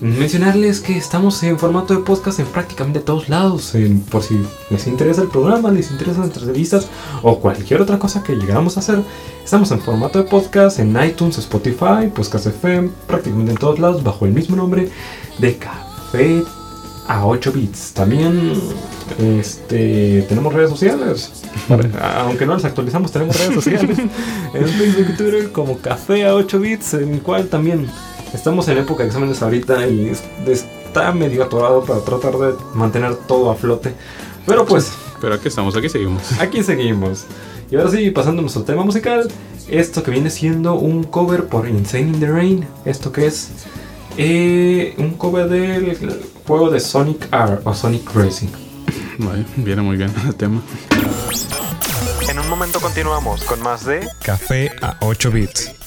mencionarles 0.00 0.80
que 0.80 0.96
estamos 0.96 1.42
en 1.42 1.58
formato 1.58 1.94
de 1.94 2.00
podcast 2.00 2.38
en 2.40 2.46
prácticamente 2.46 3.00
todos 3.00 3.28
lados. 3.28 3.74
En- 3.74 4.00
por 4.00 4.22
si 4.22 4.38
les 4.70 4.86
interesa 4.86 5.22
el 5.22 5.28
programa, 5.28 5.70
les 5.70 5.90
interesan 5.90 6.28
las 6.28 6.36
entrevistas 6.38 6.88
o 7.22 7.40
cualquier 7.40 7.80
otra 7.82 7.98
cosa 7.98 8.22
que 8.22 8.36
llegáramos 8.36 8.76
a 8.76 8.80
hacer, 8.80 9.02
estamos 9.44 9.70
en 9.72 9.80
formato 9.80 10.18
de 10.22 10.28
podcast 10.28 10.78
en 10.78 10.96
iTunes, 11.02 11.38
Spotify, 11.38 12.08
Podcast 12.14 12.46
FM, 12.46 12.90
prácticamente 13.06 13.52
en 13.52 13.58
todos 13.58 13.78
lados 13.78 14.04
bajo 14.04 14.24
el 14.26 14.32
mismo 14.32 14.54
nombre 14.56 14.88
de 15.38 15.56
Café 15.56 16.44
a 17.08 17.26
8 17.26 17.52
bits. 17.52 17.92
También 17.94 18.52
este, 19.18 20.22
tenemos 20.28 20.52
redes 20.52 20.70
sociales. 20.70 21.32
Aunque 22.18 22.46
no 22.46 22.54
las 22.54 22.64
actualizamos, 22.64 23.10
tenemos 23.10 23.36
redes 23.38 23.54
sociales. 23.54 23.98
en 24.54 24.68
Facebook 24.68 25.06
y 25.12 25.16
Twitter 25.16 25.52
como 25.52 25.78
Café 25.78 26.26
a 26.26 26.34
8 26.34 26.60
bits, 26.60 26.94
en 26.94 27.14
el 27.14 27.22
cual 27.22 27.48
también 27.48 27.86
estamos 28.32 28.68
en 28.68 28.78
época 28.78 29.02
de 29.02 29.08
exámenes 29.08 29.42
ahorita 29.42 29.86
y 29.88 30.08
es- 30.10 30.22
está 30.46 31.12
medio 31.12 31.44
atorado 31.44 31.84
para 31.84 32.00
tratar 32.00 32.36
de 32.38 32.54
mantener 32.74 33.14
todo 33.14 33.50
a 33.50 33.54
flote. 33.54 33.92
Pero 34.46 34.64
pues, 34.64 34.92
Pero 35.20 35.34
aquí 35.34 35.48
estamos, 35.48 35.76
aquí 35.76 35.88
seguimos. 35.88 36.22
aquí 36.40 36.62
seguimos. 36.62 37.24
Y 37.70 37.76
ahora 37.76 37.90
sí, 37.90 38.10
pasando 38.10 38.40
a 38.40 38.42
nuestro 38.42 38.62
tema 38.62 38.82
musical, 38.84 39.28
esto 39.68 40.02
que 40.02 40.10
viene 40.10 40.30
siendo 40.30 40.74
un 40.76 41.04
cover 41.04 41.44
por 41.44 41.68
Insane 41.68 42.04
in 42.08 42.20
the 42.20 42.26
Rain. 42.30 42.66
Esto 42.86 43.12
que 43.12 43.26
es 43.26 43.50
eh, 44.16 44.94
un 44.96 45.10
cover 45.10 45.48
del 45.50 45.94
juego 46.48 46.70
de 46.70 46.80
Sonic 46.80 47.28
R 47.30 47.58
o 47.62 47.74
Sonic 47.74 48.10
Racing. 48.14 48.48
Vale, 49.18 49.44
viene 49.56 49.82
muy 49.82 49.98
bien 49.98 50.10
el 50.26 50.34
tema. 50.34 50.62
En 52.26 52.38
un 52.38 52.48
momento 52.48 52.80
continuamos 52.80 53.44
con 53.44 53.60
más 53.60 53.84
de 53.84 54.08
Café 54.22 54.72
a 54.80 54.96
8 55.00 55.30
bits. 55.30 55.77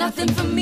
Nothing 0.00 0.32
for 0.32 0.44
me 0.44 0.59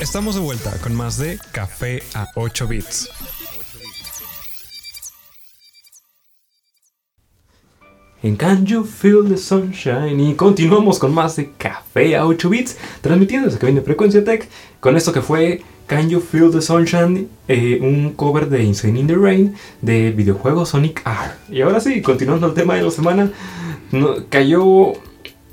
Estamos 0.00 0.34
de 0.34 0.40
vuelta 0.40 0.72
con 0.82 0.94
más 0.94 1.18
de 1.18 1.38
Café 1.52 2.02
a 2.14 2.26
8 2.34 2.66
bits. 2.66 3.10
En 8.22 8.34
Can 8.36 8.64
You 8.64 8.84
Feel 8.84 9.28
the 9.28 9.36
Sunshine 9.36 10.18
y 10.18 10.34
continuamos 10.34 10.98
con 10.98 11.12
más 11.12 11.36
de 11.36 11.52
Café 11.52 12.16
a 12.16 12.26
8 12.26 12.48
bits, 12.48 12.78
transmitiendo 13.02 13.46
desde 13.46 13.58
que 13.58 13.66
viene 13.66 13.82
Frecuencia 13.82 14.24
Tech 14.24 14.48
con 14.80 14.96
esto 14.96 15.12
que 15.12 15.20
fue 15.20 15.60
Can 15.86 16.08
You 16.08 16.20
Feel 16.20 16.50
the 16.50 16.62
Sunshine, 16.62 17.28
eh, 17.46 17.78
un 17.82 18.14
cover 18.14 18.48
de 18.48 18.62
Insane 18.62 18.98
in 18.98 19.06
the 19.06 19.16
Rain 19.16 19.54
del 19.82 20.14
videojuego 20.14 20.64
Sonic 20.64 21.02
R. 21.04 21.54
Y 21.54 21.60
ahora 21.60 21.78
sí, 21.78 22.00
continuando 22.00 22.46
el 22.46 22.54
tema 22.54 22.74
de 22.74 22.82
la 22.82 22.90
semana, 22.90 23.30
no, 23.92 24.14
cayó 24.30 24.94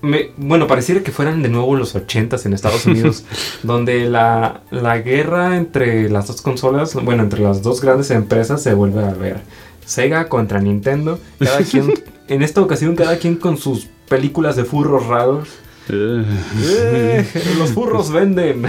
me- 0.01 0.31
bueno, 0.37 0.67
pareciera 0.67 1.01
que 1.01 1.11
fueran 1.11 1.41
de 1.43 1.49
nuevo 1.49 1.75
los 1.75 1.95
80s 1.95 2.45
en 2.45 2.53
Estados 2.53 2.85
Unidos, 2.85 3.23
donde 3.63 4.09
la, 4.09 4.61
la 4.71 4.99
guerra 4.99 5.57
entre 5.57 6.09
las 6.09 6.27
dos 6.27 6.41
consolas, 6.41 6.93
bueno, 6.95 7.23
entre 7.23 7.41
las 7.41 7.61
dos 7.61 7.81
grandes 7.81 8.11
empresas 8.11 8.61
se 8.61 8.73
vuelve 8.73 9.03
a 9.03 9.11
ver. 9.13 9.39
Sega 9.85 10.27
contra 10.29 10.59
Nintendo, 10.59 11.19
cada 11.39 11.59
quien, 11.63 11.93
en 12.27 12.41
esta 12.43 12.61
ocasión 12.61 12.95
cada 12.95 13.17
quien 13.17 13.35
con 13.37 13.57
sus 13.57 13.87
películas 14.09 14.55
de 14.55 14.63
furros 14.65 15.05
raros. 15.07 15.47
Eh, 15.89 16.25
Eh, 16.63 17.25
los 17.57 17.71
furros 17.71 18.11
venden. 18.11 18.63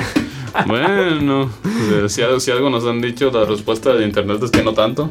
bueno, 0.66 1.50
eh, 1.64 2.08
si, 2.08 2.23
algo- 2.23 2.40
si 2.40 2.50
algo 2.50 2.70
nos 2.70 2.85
han 2.85 3.00
dicho, 3.00 3.30
la 3.30 3.44
respuesta 3.44 3.92
de 3.94 4.04
internet 4.04 4.40
es 4.42 4.50
que 4.50 4.62
no 4.62 4.73
tanto. 4.75 5.11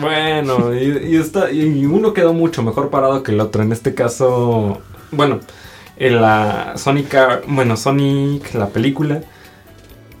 Bueno, 0.00 0.74
y, 0.74 1.14
y 1.14 1.16
está, 1.16 1.50
y 1.50 1.84
uno 1.86 2.12
quedó 2.12 2.32
mucho 2.32 2.62
mejor 2.62 2.90
parado 2.90 3.22
que 3.22 3.32
el 3.32 3.40
otro. 3.40 3.62
En 3.62 3.72
este 3.72 3.94
caso, 3.94 4.78
bueno, 5.16 5.40
en 5.96 6.20
la 6.20 6.74
Sonic, 6.76 7.14
bueno, 7.46 7.76
Sonic, 7.76 8.52
la 8.54 8.68
película, 8.68 9.20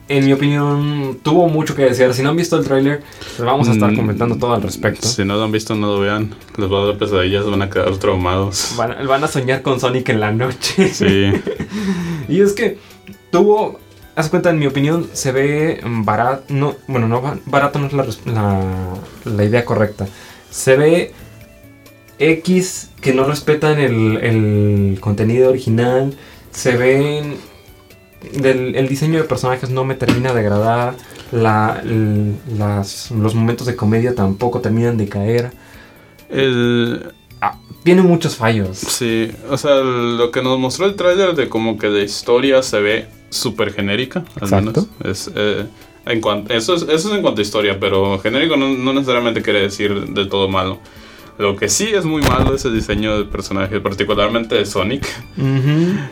en 0.06 0.26
mi 0.26 0.32
opinión, 0.34 1.18
tuvo 1.22 1.48
mucho 1.48 1.74
que 1.74 1.82
decir. 1.82 2.12
Si 2.12 2.22
no 2.22 2.30
han 2.30 2.36
visto 2.36 2.58
el 2.58 2.64
tráiler, 2.64 3.02
les 3.38 3.46
vamos 3.46 3.68
a 3.68 3.72
estar 3.72 3.90
Mm, 3.90 3.96
comentando 3.96 4.36
todo 4.36 4.52
al 4.54 4.62
respecto. 4.62 5.08
Si 5.08 5.24
no 5.24 5.36
lo 5.36 5.44
han 5.44 5.52
visto, 5.52 5.74
no 5.74 5.86
lo 5.86 6.00
vean. 6.00 6.34
Les 6.58 6.70
va 6.70 6.82
a 6.82 6.86
dar 6.86 6.98
pesadillas, 6.98 7.46
van 7.46 7.62
a 7.62 7.70
quedar 7.70 7.96
traumados. 7.96 8.74
Van, 8.76 8.94
van 9.06 9.24
a 9.24 9.28
soñar 9.28 9.62
con 9.62 9.80
Sonic 9.80 10.10
en 10.10 10.20
la 10.20 10.30
noche. 10.32 10.88
Sí, 10.92 11.32
Y 12.28 12.40
es 12.40 12.52
que 12.52 12.78
tuvo, 13.30 13.78
haz 14.14 14.28
cuenta, 14.28 14.50
en 14.50 14.58
mi 14.58 14.66
opinión, 14.66 15.08
se 15.14 15.32
ve 15.32 15.80
barato, 15.84 16.44
no, 16.48 16.74
bueno, 16.86 17.08
no, 17.08 17.20
ba- 17.22 17.38
barato 17.46 17.78
no 17.78 17.86
es 17.86 17.92
la, 17.94 18.06
la, 18.26 18.60
la 19.24 19.44
idea 19.44 19.64
correcta. 19.64 20.06
Se 20.50 20.76
ve 20.76 21.14
X 22.18 22.90
que 23.00 23.12
no 23.14 23.24
respetan 23.24 23.78
el, 23.78 24.18
el 24.18 24.98
contenido 25.00 25.50
original, 25.50 26.14
se 26.52 26.76
ven, 26.76 27.36
del, 28.32 28.74
el 28.76 28.88
diseño 28.88 29.18
de 29.18 29.24
personajes 29.24 29.70
no 29.70 29.84
me 29.84 29.94
termina 29.94 30.32
de 30.32 30.40
agradar, 30.40 30.94
la, 31.32 31.80
el- 31.84 32.36
las, 32.56 33.10
los 33.10 33.34
momentos 33.34 33.66
de 33.66 33.76
comedia 33.76 34.14
tampoco 34.14 34.60
terminan 34.60 34.96
de 34.96 35.08
caer. 35.08 35.50
el, 36.30 37.12
Tiene 37.82 38.02
muchos 38.02 38.36
fallos. 38.36 38.78
sí, 38.78 39.30
o 39.50 39.58
sea, 39.58 39.76
lo 39.76 40.30
que 40.30 40.42
nos 40.42 40.58
mostró 40.58 40.86
el 40.86 40.94
tráiler 40.94 41.34
de 41.34 41.48
como 41.48 41.76
que 41.78 41.88
la 41.88 42.02
historia 42.02 42.62
se 42.62 42.80
ve 42.80 43.06
súper 43.30 43.72
genérica, 43.74 44.20
al 44.36 44.42
Exacto. 44.44 44.86
menos. 45.02 45.18
Es, 45.18 45.30
eh, 45.34 45.66
en 46.06 46.20
cuanto, 46.20 46.54
eso, 46.54 46.74
es, 46.76 46.82
eso 46.82 47.08
es 47.10 47.14
en 47.14 47.22
cuanto 47.22 47.40
a 47.40 47.42
historia, 47.42 47.78
pero 47.80 48.18
genérico 48.20 48.56
no, 48.56 48.68
no 48.68 48.92
necesariamente 48.92 49.42
quiere 49.42 49.60
decir 49.60 50.06
de 50.08 50.26
todo 50.26 50.48
malo. 50.48 50.78
Lo 51.38 51.56
que 51.56 51.68
sí 51.68 51.88
es 51.92 52.04
muy 52.04 52.22
malo 52.22 52.54
es 52.54 52.64
el 52.64 52.74
diseño 52.74 53.16
del 53.16 53.26
personaje, 53.28 53.80
particularmente 53.80 54.54
de 54.54 54.64
Sonic. 54.66 55.04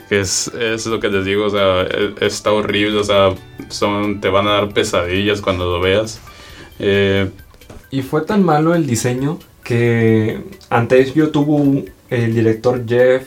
Que 0.09 0.19
es, 0.19 0.49
es 0.49 0.85
lo 0.85 0.99
que 0.99 1.09
les 1.09 1.23
digo, 1.23 1.45
o 1.45 1.49
sea, 1.49 1.83
e- 1.83 2.13
está 2.21 2.51
horrible, 2.51 2.97
o 2.99 3.03
sea, 3.03 3.33
son, 3.69 4.19
te 4.19 4.27
van 4.29 4.47
a 4.47 4.51
dar 4.53 4.73
pesadillas 4.73 5.39
cuando 5.41 5.65
lo 5.65 5.79
veas. 5.79 6.19
Eh, 6.79 7.29
Y 7.91 8.01
fue 8.01 8.21
tan 8.21 8.43
malo 8.43 8.75
el 8.75 8.85
diseño 8.85 9.39
que 9.63 10.41
antes 10.69 11.13
yo 11.13 11.29
tuvo 11.29 11.55
un- 11.55 11.89
el 12.09 12.33
director 12.35 12.83
Jeff 12.85 13.23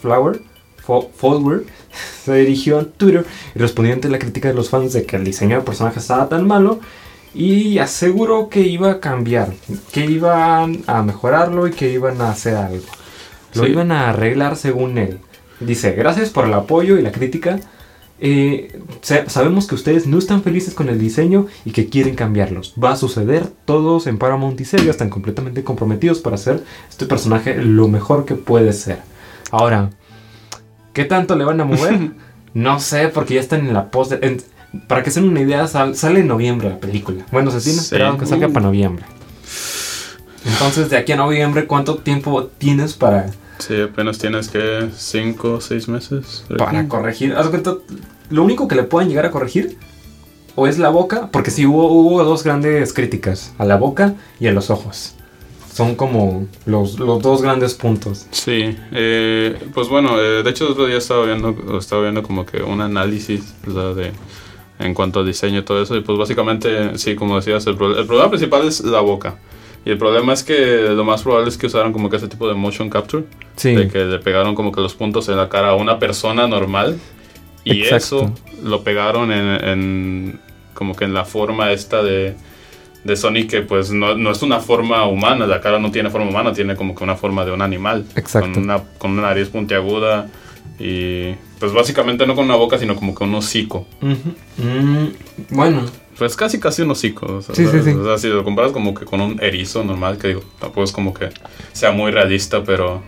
Flower, 0.00 0.40
Fo- 0.84 1.10
Fowler, 1.14 1.64
se 2.24 2.34
dirigió 2.34 2.80
a 2.80 2.84
Twitter 2.84 3.24
y 3.54 3.58
respondió 3.60 3.94
ante 3.94 4.08
la 4.08 4.18
crítica 4.18 4.48
de 4.48 4.54
los 4.54 4.68
fans 4.70 4.92
de 4.94 5.04
que 5.06 5.14
el 5.16 5.24
diseño 5.24 5.56
de 5.58 5.62
personaje 5.62 6.00
estaba 6.00 6.28
tan 6.28 6.44
malo 6.46 6.80
y 7.36 7.78
aseguró 7.78 8.48
que 8.48 8.60
iba 8.62 8.90
a 8.92 9.00
cambiar, 9.00 9.52
que 9.92 10.06
iban 10.06 10.82
a 10.86 11.02
mejorarlo 11.02 11.66
y 11.66 11.72
que 11.72 11.92
iban 11.92 12.20
a 12.22 12.30
hacer 12.30 12.54
algo. 12.56 12.84
Lo 13.54 13.64
Sí. 13.64 13.70
iban 13.70 13.92
a 13.92 14.08
arreglar 14.10 14.56
según 14.56 14.96
él. 14.98 15.18
Dice, 15.60 15.92
gracias 15.92 16.30
por 16.30 16.46
el 16.46 16.54
apoyo 16.54 16.98
y 16.98 17.02
la 17.02 17.12
crítica. 17.12 17.60
Eh, 18.18 18.80
sa- 19.02 19.28
sabemos 19.28 19.66
que 19.66 19.74
ustedes 19.74 20.06
no 20.06 20.18
están 20.18 20.42
felices 20.42 20.72
con 20.72 20.88
el 20.88 20.98
diseño 20.98 21.46
y 21.66 21.72
que 21.72 21.88
quieren 21.90 22.14
cambiarlos. 22.14 22.72
Va 22.82 22.92
a 22.92 22.96
suceder, 22.96 23.46
todos 23.66 24.06
en 24.06 24.16
Paramount 24.16 24.58
y 24.60 24.64
Sega 24.64 24.90
están 24.90 25.10
completamente 25.10 25.62
comprometidos 25.62 26.20
para 26.20 26.36
hacer 26.36 26.62
este 26.88 27.04
personaje 27.04 27.56
lo 27.56 27.88
mejor 27.88 28.24
que 28.24 28.34
puede 28.34 28.72
ser. 28.72 29.00
Ahora, 29.50 29.90
¿qué 30.94 31.04
tanto 31.04 31.36
le 31.36 31.44
van 31.44 31.60
a 31.60 31.64
mover? 31.66 32.12
no 32.54 32.80
sé, 32.80 33.08
porque 33.08 33.34
ya 33.34 33.40
están 33.40 33.66
en 33.66 33.74
la 33.74 33.90
post. 33.90 34.12
en- 34.22 34.42
para 34.86 35.02
que 35.02 35.10
se 35.10 35.20
den 35.20 35.30
una 35.30 35.40
idea, 35.40 35.66
sal- 35.68 35.94
sale 35.96 36.20
en 36.20 36.28
noviembre 36.28 36.68
la 36.70 36.78
película. 36.80 37.24
Bueno, 37.32 37.50
se 37.50 37.60
tiene 37.60 37.78
Sí. 37.78 37.84
esperado 37.84 38.18
que 38.18 38.26
salga 38.26 38.48
Uh. 38.48 38.52
para 38.52 38.66
noviembre. 38.66 39.04
Entonces, 40.44 40.90
de 40.90 40.96
aquí 40.96 41.12
a 41.12 41.16
noviembre, 41.16 41.66
¿cuánto 41.66 41.96
tiempo 41.96 42.44
tienes 42.58 42.94
para, 42.94 43.30
sí, 43.58 43.80
apenas 43.80 44.18
tienes 44.18 44.48
que 44.48 44.88
5 44.96 45.54
o 45.54 45.60
6 45.60 45.88
meses. 45.88 46.44
para 46.56 46.86
corregir? 46.88 47.34
Haz 47.34 47.48
cuenta, 47.48 47.74
lo 48.30 48.42
único 48.44 48.68
que 48.68 48.76
le 48.76 48.84
puedan 48.84 49.08
llegar 49.08 49.26
a 49.26 49.30
corregir 49.30 49.76
o 50.54 50.66
es 50.66 50.78
la 50.78 50.88
boca, 50.88 51.28
porque 51.32 51.50
sí 51.50 51.66
hubo, 51.66 51.88
hubo 51.92 52.22
dos 52.24 52.44
grandes 52.44 52.92
críticas, 52.92 53.52
a 53.58 53.64
la 53.64 53.76
boca 53.76 54.14
y 54.38 54.46
a 54.46 54.52
los 54.52 54.70
ojos. 54.70 55.14
Son 55.72 55.94
como 55.94 56.46
los, 56.64 56.98
los 56.98 57.20
dos 57.22 57.42
grandes 57.42 57.74
puntos. 57.74 58.26
Sí, 58.30 58.74
eh, 58.92 59.58
pues 59.74 59.88
bueno, 59.90 60.18
eh, 60.18 60.42
de 60.42 60.48
hecho 60.50 60.64
el 60.66 60.72
otro 60.72 60.86
día 60.86 60.96
estaba 60.96 61.26
viendo, 61.26 61.76
estaba 61.78 62.02
viendo 62.02 62.22
como 62.22 62.46
que 62.46 62.62
un 62.62 62.80
análisis 62.80 63.42
de, 63.66 64.12
en 64.78 64.94
cuanto 64.94 65.20
al 65.20 65.26
diseño 65.26 65.60
y 65.60 65.62
todo 65.62 65.82
eso, 65.82 65.96
y 65.96 66.00
pues 66.00 66.18
básicamente, 66.18 66.98
sí, 66.98 67.14
como 67.16 67.36
decías, 67.36 67.66
el, 67.66 67.76
pro- 67.76 67.98
el 67.98 68.06
problema 68.06 68.28
principal 68.30 68.66
es 68.66 68.80
la 68.82 69.00
boca. 69.00 69.36
Y 69.84 69.90
el 69.90 69.98
problema 69.98 70.32
es 70.32 70.42
que 70.42 70.88
lo 70.94 71.04
más 71.04 71.22
probable 71.22 71.48
es 71.48 71.56
que 71.56 71.66
usaron 71.66 71.92
como 71.92 72.10
que 72.10 72.16
ese 72.16 72.26
tipo 72.28 72.48
de 72.48 72.54
motion 72.54 72.90
capture. 72.90 73.24
Sí. 73.56 73.72
de 73.74 73.88
que 73.88 74.04
le 74.04 74.18
pegaron 74.18 74.54
como 74.54 74.70
que 74.72 74.80
los 74.80 74.94
puntos 74.94 75.28
en 75.28 75.36
la 75.36 75.48
cara 75.48 75.70
a 75.70 75.74
una 75.76 75.98
persona 75.98 76.46
normal 76.46 76.98
y 77.64 77.82
Exacto. 77.84 77.96
eso 77.96 78.34
lo 78.62 78.82
pegaron 78.82 79.32
en, 79.32 79.64
en 79.64 80.40
como 80.74 80.94
que 80.94 81.04
en 81.04 81.14
la 81.14 81.24
forma 81.24 81.72
esta 81.72 82.02
de, 82.02 82.34
de 83.04 83.16
Sonic 83.16 83.48
que 83.48 83.62
pues 83.62 83.90
no, 83.92 84.14
no 84.14 84.30
es 84.30 84.42
una 84.42 84.60
forma 84.60 85.06
humana, 85.06 85.46
la 85.46 85.60
cara 85.62 85.78
no 85.78 85.90
tiene 85.90 86.10
forma 86.10 86.28
humana, 86.28 86.52
tiene 86.52 86.76
como 86.76 86.94
que 86.94 87.02
una 87.02 87.16
forma 87.16 87.44
de 87.46 87.52
un 87.52 87.62
animal 87.62 88.04
Exacto. 88.14 88.52
con 88.52 88.64
una, 88.64 88.82
con 88.98 89.12
una 89.12 89.22
nariz 89.22 89.48
puntiaguda 89.48 90.26
y 90.78 91.34
pues 91.58 91.72
básicamente 91.72 92.26
no 92.26 92.34
con 92.34 92.44
una 92.44 92.56
boca 92.56 92.78
sino 92.78 92.96
como 92.96 93.14
que 93.14 93.24
un 93.24 93.34
hocico. 93.34 93.86
Mm, 94.00 95.06
bueno, 95.50 95.82
Pues 96.18 96.34
casi 96.36 96.58
casi 96.58 96.82
un 96.82 96.90
hocico. 96.90 97.26
O 97.26 97.42
sea, 97.42 97.54
Sí, 97.54 97.66
sí, 97.66 97.82
sí. 97.82 97.90
o 97.90 98.04
sea, 98.04 98.18
si 98.18 98.28
lo 98.28 98.42
comparas 98.44 98.72
como 98.72 98.94
que 98.94 99.04
con 99.04 99.20
un 99.20 99.38
erizo 99.42 99.84
normal, 99.84 100.16
que 100.18 100.28
digo, 100.28 100.42
tampoco 100.58 100.84
es 100.84 100.92
como 100.92 101.12
que 101.12 101.28
sea 101.72 101.92
muy 101.92 102.10
realista, 102.10 102.64
pero 102.64 103.02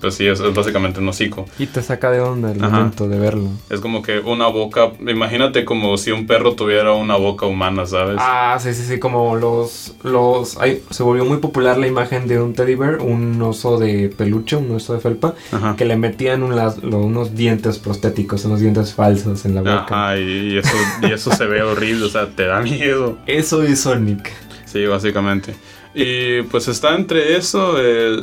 pues 0.00 0.14
sí, 0.14 0.26
es, 0.26 0.40
es 0.40 0.54
básicamente 0.54 1.00
un 1.00 1.08
hocico. 1.08 1.44
y 1.58 1.66
te 1.66 1.82
saca 1.82 2.10
de 2.10 2.20
onda 2.20 2.52
el 2.52 2.62
Ajá. 2.64 2.76
momento 2.78 3.08
de 3.08 3.18
verlo. 3.18 3.48
Es 3.68 3.80
como 3.80 4.02
que 4.02 4.18
una 4.20 4.46
boca, 4.46 4.92
imagínate 5.06 5.64
como 5.64 5.96
si 5.98 6.10
un 6.10 6.26
perro 6.26 6.54
tuviera 6.54 6.92
una 6.92 7.16
boca 7.16 7.46
humana, 7.46 7.84
¿sabes? 7.86 8.16
Ah, 8.18 8.58
sí, 8.60 8.72
sí, 8.74 8.82
sí, 8.84 8.98
como 8.98 9.36
los... 9.36 9.94
los 10.02 10.56
ay, 10.58 10.82
se 10.90 11.02
volvió 11.02 11.24
muy 11.24 11.38
popular 11.38 11.76
la 11.78 11.86
imagen 11.86 12.26
de 12.26 12.40
un 12.40 12.54
teddy 12.54 12.74
bear, 12.76 13.00
un 13.00 13.40
oso 13.42 13.78
de 13.78 14.08
peluche, 14.16 14.56
un 14.56 14.70
oso 14.70 14.94
de 14.94 15.00
felpa, 15.00 15.34
Ajá. 15.52 15.74
que 15.76 15.84
le 15.84 15.96
metían 15.96 16.42
unas- 16.42 16.78
lo- 16.82 17.00
unos 17.00 17.34
dientes 17.34 17.78
prostéticos, 17.78 18.44
unos 18.44 18.60
dientes 18.60 18.94
falsos 18.94 19.44
en 19.44 19.54
la 19.54 19.60
boca. 19.60 19.84
Ajá, 19.84 20.18
y, 20.18 20.54
y 20.54 20.58
eso, 20.58 20.76
y 21.02 21.12
eso 21.12 21.30
se 21.32 21.44
ve 21.46 21.62
horrible, 21.62 22.06
o 22.06 22.08
sea, 22.08 22.26
te 22.28 22.46
da 22.46 22.60
miedo. 22.60 23.18
Eso 23.26 23.62
es 23.62 23.80
Sonic. 23.80 24.30
Sí, 24.64 24.86
básicamente. 24.86 25.54
Y 25.94 26.42
pues 26.42 26.68
está 26.68 26.94
entre 26.94 27.36
eso, 27.36 27.74
eh, 27.78 28.16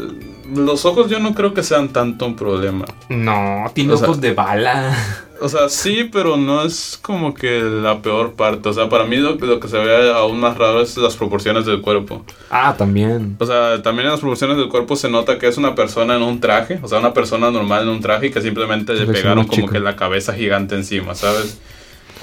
los 0.55 0.85
ojos 0.85 1.09
yo 1.09 1.19
no 1.19 1.33
creo 1.35 1.53
que 1.53 1.63
sean 1.63 1.89
tanto 1.89 2.25
un 2.25 2.35
problema. 2.35 2.85
No, 3.09 3.65
tiene 3.73 3.93
O 3.93 3.97
sea- 3.97 4.07
ojos 4.07 4.21
de 4.21 4.33
bala. 4.33 4.95
O 5.39 5.49
sea, 5.49 5.69
sí, 5.69 6.09
pero 6.11 6.35
no 6.35 6.63
es 6.63 6.97
como 6.99 7.33
que 7.35 7.61
la 7.61 8.01
peor 8.01 8.33
parte. 8.33 8.69
O 8.69 8.73
sea, 8.73 8.89
para 8.89 9.03
mí 9.03 9.17
lo, 9.17 9.35
lo 9.35 9.59
que 9.59 9.67
se 9.67 9.77
ve 9.77 10.11
aún 10.11 10.39
más 10.39 10.57
raro 10.57 10.81
es 10.81 10.97
las 10.97 11.15
proporciones 11.15 11.65
del 11.67 11.81
cuerpo. 11.81 12.25
Ah, 12.49 12.73
también. 12.75 13.35
O 13.39 13.45
sea, 13.45 13.83
también 13.83 14.05
en 14.07 14.11
las 14.13 14.19
proporciones 14.21 14.57
del 14.57 14.67
cuerpo 14.69 14.95
se 14.95 15.09
nota 15.09 15.37
que 15.37 15.47
es 15.47 15.57
una 15.57 15.75
persona 15.75 16.15
en 16.15 16.23
un 16.23 16.39
traje. 16.39 16.79
O 16.81 16.87
sea, 16.87 16.97
una 16.99 17.13
persona 17.13 17.51
normal 17.51 17.83
en 17.83 17.89
un 17.89 18.01
traje 18.01 18.27
y 18.27 18.31
que 18.31 18.41
simplemente 18.41 18.93
le 18.95 19.05
pegaron 19.05 19.45
como 19.45 19.67
que 19.67 19.79
la 19.79 19.95
cabeza 19.95 20.33
gigante 20.33 20.73
encima, 20.73 21.13
¿sabes? 21.13 21.59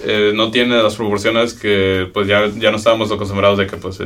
Eh, 0.04 0.32
no 0.34 0.50
tiene 0.50 0.82
las 0.82 0.96
proporciones 0.96 1.54
que 1.54 2.10
pues 2.12 2.26
ya, 2.26 2.48
ya 2.58 2.72
no 2.72 2.78
estábamos 2.78 3.12
acostumbrados 3.12 3.58
de 3.58 3.68
que 3.68 3.76
pues 3.76 4.00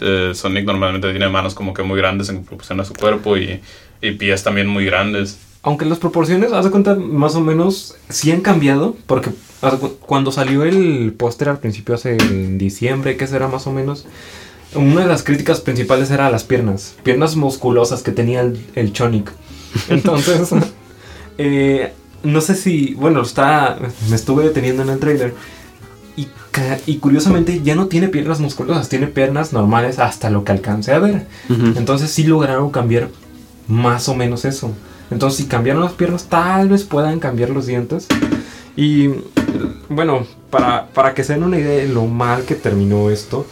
eh, 0.00 0.32
Sonic 0.34 0.64
normalmente 0.64 1.10
tiene 1.10 1.28
manos 1.28 1.54
como 1.54 1.74
que 1.74 1.82
muy 1.82 1.98
grandes 1.98 2.28
en 2.28 2.44
proporción 2.44 2.80
a 2.80 2.84
su 2.84 2.94
cuerpo 2.94 3.36
y, 3.36 3.60
y 4.00 4.10
pies 4.12 4.42
también 4.42 4.66
muy 4.66 4.84
grandes. 4.84 5.38
aunque 5.62 5.84
las 5.84 5.98
proporciones, 5.98 6.52
haz 6.52 6.64
de 6.64 6.70
cuenta, 6.70 6.94
más 6.94 7.34
o 7.34 7.40
menos, 7.40 7.96
sí 8.08 8.30
han 8.30 8.40
cambiado, 8.40 8.96
porque 9.06 9.30
cuando 10.00 10.30
salió 10.30 10.64
el 10.64 11.12
póster 11.16 11.48
al 11.48 11.58
principio, 11.58 11.94
hace 11.94 12.16
en 12.16 12.58
diciembre, 12.58 13.16
que 13.16 13.26
será 13.26 13.48
más 13.48 13.66
o 13.66 13.72
menos, 13.72 14.06
una 14.74 15.02
de 15.02 15.06
las 15.06 15.22
críticas 15.22 15.60
principales 15.60 16.10
era 16.10 16.30
las 16.30 16.44
piernas, 16.44 16.94
piernas 17.02 17.36
musculosas 17.36 18.02
que 18.02 18.12
tenía 18.12 18.42
el, 18.42 18.64
el 18.74 18.92
Chonic. 18.92 19.32
Entonces, 19.88 20.50
eh, 21.38 21.92
no 22.22 22.40
sé 22.40 22.54
si, 22.54 22.94
bueno, 22.94 23.22
está, 23.22 23.78
me 24.08 24.16
estuve 24.16 24.44
deteniendo 24.44 24.82
en 24.82 24.90
el 24.90 24.98
trailer. 24.98 25.34
Y, 26.86 26.96
curiosamente 26.98 27.60
ya 27.62 27.74
no 27.74 27.86
tiene 27.86 28.08
piernas 28.08 28.40
musculosas, 28.40 28.88
tiene 28.88 29.06
piernas 29.06 29.52
normales 29.52 29.98
hasta 29.98 30.30
lo 30.30 30.44
que 30.44 30.52
alcance 30.52 30.92
a 30.92 30.98
ver. 30.98 31.26
Entonces 31.76 32.10
sí 32.10 32.24
lograron 32.24 32.70
cambiar 32.70 33.08
más 33.68 34.08
o 34.08 34.14
menos 34.14 34.44
eso. 34.44 34.70
Entonces 35.10 35.38
si 35.38 35.46
cambiaron 35.46 35.82
las 35.82 35.92
piernas, 35.92 36.24
tal 36.24 36.68
vez 36.68 36.84
puedan 36.84 37.20
cambiar 37.20 37.50
los 37.50 37.66
dientes. 37.66 38.06
Y 38.76 39.10
bueno, 39.88 40.26
para, 40.50 40.88
para 40.88 41.14
que 41.14 41.24
se 41.24 41.34
den 41.34 41.42
una 41.42 41.58
idea 41.58 41.78
de 41.78 41.88
lo 41.88 42.06
mal 42.06 42.44
que 42.44 42.54
terminó 42.54 43.10
esto, 43.10 43.46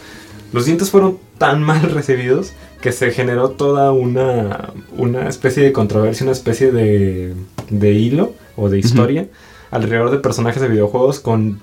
los 0.51 0.65
dientes 0.65 0.89
fueron 0.89 1.17
tan 1.37 1.63
mal 1.63 1.81
recibidos 1.91 2.53
que 2.81 2.91
se 2.91 3.11
generó 3.11 3.49
toda 3.49 3.91
una, 3.91 4.71
una 4.95 5.27
especie 5.27 5.63
de 5.63 5.71
controversia, 5.71 6.23
una 6.23 6.33
especie 6.33 6.71
de, 6.71 7.33
de 7.69 7.91
hilo 7.93 8.33
o 8.55 8.69
de 8.69 8.79
historia 8.79 9.27
alrededor 9.75 10.11
de 10.11 10.17
personajes 10.19 10.61
de 10.61 10.67
videojuegos 10.67 11.19
con 11.19 11.59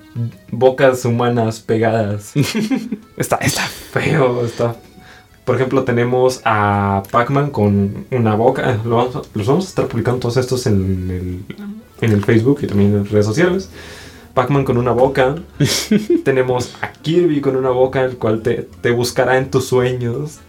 bocas 0.51 1.03
humanas 1.05 1.59
pegadas. 1.59 2.31
está, 3.17 3.37
está 3.37 3.63
feo, 3.63 4.45
está 4.45 4.75
por 5.45 5.55
ejemplo, 5.57 5.83
tenemos 5.83 6.39
a 6.45 7.03
Pac-Man 7.11 7.49
con 7.49 8.05
una 8.11 8.33
boca. 8.35 8.77
Lo 8.85 8.95
vamos 8.95 9.15
a- 9.17 9.21
los 9.33 9.45
vamos 9.45 9.65
a 9.65 9.67
estar 9.67 9.87
publicando 9.87 10.21
todos 10.21 10.37
estos 10.37 10.65
en 10.67 10.73
el, 11.11 11.57
en 11.99 12.11
el 12.13 12.23
Facebook 12.23 12.59
y 12.61 12.67
también 12.67 12.95
en 12.95 13.05
redes 13.05 13.25
sociales. 13.25 13.69
Pac-Man 14.33 14.63
con 14.63 14.77
una 14.77 14.91
boca. 14.91 15.35
tenemos 16.23 16.73
a 16.81 16.93
Kirby 16.93 17.41
con 17.41 17.57
una 17.57 17.71
boca, 17.71 18.03
el 18.05 18.15
cual 18.15 18.41
te, 18.41 18.69
te 18.79 18.91
buscará 18.91 19.37
en 19.37 19.51
tus 19.51 19.65
sueños. 19.65 20.39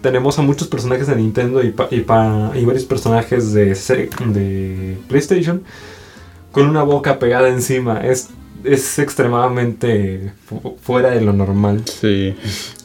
Tenemos 0.00 0.38
a 0.38 0.42
muchos 0.42 0.68
personajes 0.68 1.06
de 1.08 1.16
Nintendo 1.16 1.62
y, 1.62 1.72
pa- 1.72 1.88
y, 1.90 2.00
pa- 2.00 2.52
y 2.54 2.64
varios 2.64 2.86
personajes 2.86 3.52
de, 3.52 3.74
de 3.74 4.96
PlayStation 5.08 5.62
con 6.52 6.68
una 6.68 6.82
boca 6.82 7.18
pegada 7.18 7.48
encima. 7.48 8.00
Es, 8.00 8.30
es 8.64 8.98
extremadamente 8.98 10.32
fu- 10.46 10.76
fuera 10.82 11.10
de 11.10 11.20
lo 11.20 11.32
normal. 11.32 11.82
Sí. 11.86 12.34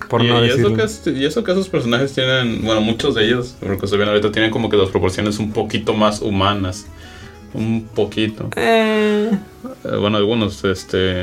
Por 0.10 0.24
y, 0.24 0.28
no 0.28 0.44
y 0.44 0.48
eso 0.50 0.58
decirlo. 0.58 0.76
que, 0.78 0.84
es- 0.84 1.08
y 1.08 1.26
eso 1.26 1.44
que 1.44 1.52
esos 1.52 1.68
personajes 1.70 2.14
tienen, 2.14 2.64
bueno, 2.64 2.82
muchos 2.82 3.16
de 3.16 3.26
ellos, 3.26 3.56
por 3.60 3.70
lo 3.72 3.78
que 3.80 3.88
se 3.88 3.98
ven 3.98 4.08
ahorita, 4.08 4.32
tienen 4.32 4.52
como 4.52 4.70
que 4.70 4.78
las 4.78 4.90
proporciones 4.90 5.40
un 5.40 5.52
poquito 5.52 5.94
más 5.94 6.22
humanas. 6.22 6.86
Un 7.54 7.88
poquito. 7.94 8.50
Eh, 8.56 9.32
Eh, 9.84 9.96
bueno, 9.98 10.18
algunos, 10.18 10.64
este. 10.64 11.22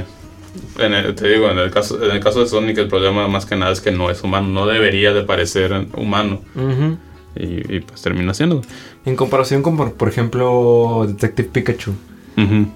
en 0.79 0.93
el- 0.95 1.15
te 1.15 1.29
digo, 1.29 1.49
en 1.51 1.59
el, 1.59 1.71
caso, 1.71 2.03
en 2.05 2.11
el 2.11 2.21
caso 2.21 2.41
de 2.41 2.47
Sonic, 2.47 2.77
el 2.79 2.89
problema 2.89 3.29
más 3.29 3.47
que 3.47 3.55
nada 3.57 3.73
es 3.73 3.81
que 3.81 3.93
no 3.93 4.11
es 4.11 4.23
humano. 4.23 4.49
No 4.49 4.67
debería 4.67 5.13
de 5.13 5.23
parecer 5.23 5.87
humano. 5.97 6.41
Y, 7.35 7.77
y, 7.77 7.81
pues 7.81 8.03
termina 8.03 8.35
siendo. 8.35 8.61
En 9.07 9.17
comparación 9.17 9.63
con, 9.63 9.77
por, 9.77 9.95
por 9.95 10.09
ejemplo, 10.09 11.05
Detective 11.09 11.49
Pikachu, 11.53 11.93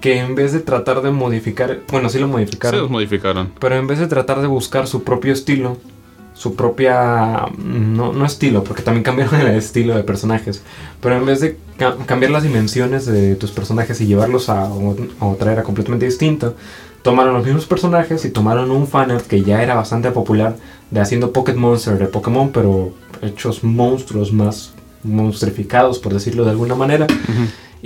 Que 0.01 0.19
en 0.19 0.35
vez 0.35 0.53
de 0.53 0.59
tratar 0.59 1.01
de 1.01 1.11
modificar, 1.11 1.79
bueno, 1.91 2.09
sí 2.09 2.19
lo 2.19 2.27
Sí, 2.27 2.31
modificaron, 2.31 2.81
los 2.81 2.89
modificaron. 2.91 3.51
pero 3.59 3.75
en 3.75 3.87
vez 3.87 3.99
de 3.99 4.07
tratar 4.07 4.41
de 4.41 4.47
buscar 4.47 4.87
su 4.87 5.03
propio 5.03 5.33
estilo, 5.33 5.77
su 6.33 6.55
propia, 6.55 7.47
no, 7.57 8.13
no 8.13 8.25
estilo, 8.25 8.63
porque 8.63 8.83
también 8.83 9.03
cambiaron 9.03 9.41
el 9.41 9.47
estilo 9.55 9.95
de 9.95 10.03
personajes, 10.03 10.61
pero 11.01 11.17
en 11.17 11.25
vez 11.25 11.41
de 11.41 11.57
ca- 11.77 11.95
cambiar 12.05 12.31
las 12.31 12.43
dimensiones 12.43 13.07
de 13.07 13.35
tus 13.35 13.49
personajes 13.51 13.99
y 14.01 14.05
llevarlos 14.05 14.49
a, 14.49 14.65
a 14.67 15.25
otra 15.25 15.51
era 15.53 15.63
completamente 15.63 16.05
distinta, 16.05 16.53
tomaron 17.01 17.33
los 17.33 17.43
mismos 17.43 17.65
personajes 17.65 18.23
y 18.25 18.29
tomaron 18.29 18.69
un 18.69 18.85
fanart 18.87 19.25
que 19.25 19.41
ya 19.41 19.63
era 19.63 19.73
bastante 19.73 20.11
popular 20.11 20.55
de 20.91 20.99
haciendo 20.99 21.31
Pocket 21.33 21.55
Monster 21.55 21.97
de 21.97 22.05
Pokémon, 22.05 22.51
pero 22.51 22.93
hechos 23.23 23.63
monstruos 23.63 24.31
más 24.31 24.73
monstrificados, 25.03 25.99
por 25.99 26.13
decirlo 26.13 26.43
de 26.45 26.51
alguna 26.51 26.75
manera. 26.75 27.07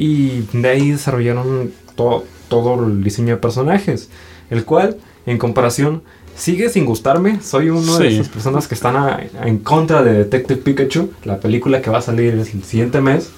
Y 0.04 0.48
de 0.54 0.68
ahí 0.68 0.90
desarrollaron 0.92 1.72
to- 1.96 2.24
todo 2.50 2.84
el 2.88 3.04
diseño 3.04 3.36
de 3.36 3.38
personajes, 3.38 4.10
el 4.50 4.66
cual, 4.66 4.98
en 5.28 5.38
comparación, 5.38 6.02
sigue 6.36 6.70
sin 6.70 6.86
gustarme. 6.86 7.40
Soy 7.42 7.70
uno 7.70 8.00
de 8.00 8.10
Sí. 8.10 8.16
esas 8.16 8.30
personas 8.30 8.68
que 8.68 8.74
están 8.74 8.96
a- 8.96 9.20
en 9.46 9.60
contra 9.60 10.02
de 10.02 10.14
Detective 10.14 10.60
Pikachu, 10.60 11.12
la 11.24 11.40
película 11.40 11.82
que 11.84 11.92
va 11.92 12.00
a 12.00 12.02
salir 12.02 12.34
el 12.34 12.46
siguiente 12.64 13.00
mes. 13.00 13.30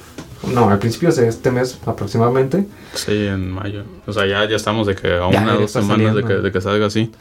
No, 0.54 0.70
al 0.70 0.80
principio 0.80 1.12
de 1.12 1.28
este 1.28 1.52
mes 1.52 1.78
aproximadamente. 1.86 2.66
Sí, 2.94 3.12
en 3.28 3.52
mayo. 3.52 3.84
O 4.08 4.14
sea, 4.14 4.26
ya, 4.26 4.48
ya 4.50 4.56
estamos 4.56 4.88
de 4.88 4.96
que 4.96 5.16
a 5.18 5.28
una 5.28 5.56
o 5.56 5.60
dos 5.62 5.72
semanas 5.72 6.16
de 6.16 6.24
que, 6.24 6.34
de 6.36 6.52
que 6.52 6.62
salga 6.62 6.86
así. 6.86 7.12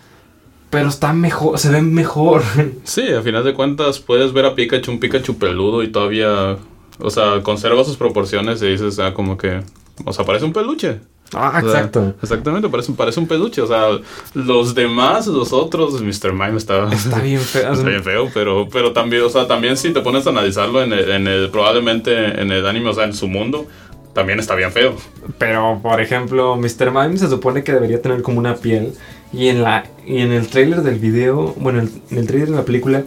Pero 0.70 0.88
está 0.88 1.12
mejor, 1.12 1.58
se 1.58 1.68
ve 1.70 1.82
mejor. 1.82 2.42
Sí, 2.84 3.12
a 3.12 3.22
final 3.22 3.42
de 3.44 3.54
cuentas 3.54 3.98
puedes 3.98 4.32
ver 4.32 4.46
a 4.46 4.54
Pikachu, 4.54 4.90
un 4.92 5.00
Pikachu 5.00 5.36
peludo 5.36 5.82
y 5.82 5.88
todavía, 5.92 6.56
o 6.98 7.10
sea, 7.10 7.42
conserva 7.42 7.84
sus 7.84 7.96
proporciones 7.96 8.62
y 8.62 8.66
dices, 8.68 8.98
ah, 8.98 9.14
como 9.14 9.36
que, 9.36 9.60
o 10.04 10.12
sea, 10.12 10.24
parece 10.24 10.44
un 10.44 10.52
peluche. 10.52 11.00
ah, 11.34 11.48
O 11.56 11.60
sea, 11.60 11.70
exacto. 11.80 12.14
Exactamente, 12.22 12.68
parece, 12.68 12.92
parece 12.92 13.20
un 13.20 13.26
peluche. 13.26 13.60
O 13.62 13.66
sea, 13.66 13.86
los 14.34 14.74
demás, 14.74 15.26
los 15.26 15.52
otros, 15.52 16.00
Mr. 16.02 16.32
Mime 16.32 16.56
está, 16.56 16.92
Está 16.92 17.20
bien 17.20 17.40
feo. 17.40 17.72
está 17.72 17.88
bien 17.88 18.02
feo, 18.04 18.28
pero, 18.32 18.68
pero 18.70 18.92
también, 18.92 19.22
o 19.22 19.28
sea, 19.28 19.46
también 19.46 19.76
si 19.76 19.92
te 19.92 20.00
pones 20.00 20.26
a 20.26 20.30
analizarlo 20.30 20.82
en 20.82 20.92
el, 20.92 21.10
en 21.10 21.26
el, 21.26 21.50
probablemente 21.50 22.40
en 22.40 22.50
el 22.52 22.66
anime, 22.66 22.90
o 22.90 22.94
sea, 22.94 23.04
en 23.04 23.14
su 23.14 23.28
mundo, 23.28 23.66
también 24.14 24.38
está 24.40 24.54
bien 24.54 24.72
feo. 24.72 24.94
Pero, 25.38 25.80
por 25.82 26.00
ejemplo, 26.00 26.56
Mr. 26.56 26.90
Mime 26.90 27.16
se 27.16 27.28
supone 27.28 27.64
que 27.64 27.72
debería 27.72 28.00
tener 28.02 28.22
como 28.22 28.38
una 28.38 28.56
piel. 28.56 28.92
Y 29.32 29.48
en, 29.48 29.62
la, 29.62 29.84
y 30.06 30.18
en 30.18 30.30
el 30.30 30.48
trailer 30.48 30.82
del 30.82 30.98
video, 30.98 31.54
bueno, 31.56 31.80
en 31.80 32.18
el 32.18 32.26
trailer 32.26 32.50
de 32.50 32.56
la 32.56 32.64
película, 32.66 33.02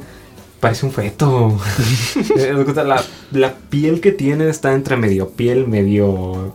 parece 0.65 0.85
un 0.85 0.91
feto. 0.91 1.57
Eh, 2.37 2.53
la, 2.75 3.01
la 3.31 3.53
piel 3.69 4.01
que 4.01 4.11
tiene 4.11 4.49
está 4.49 4.73
entre 4.73 4.97
medio 4.97 5.29
piel, 5.29 5.67
medio. 5.67 6.53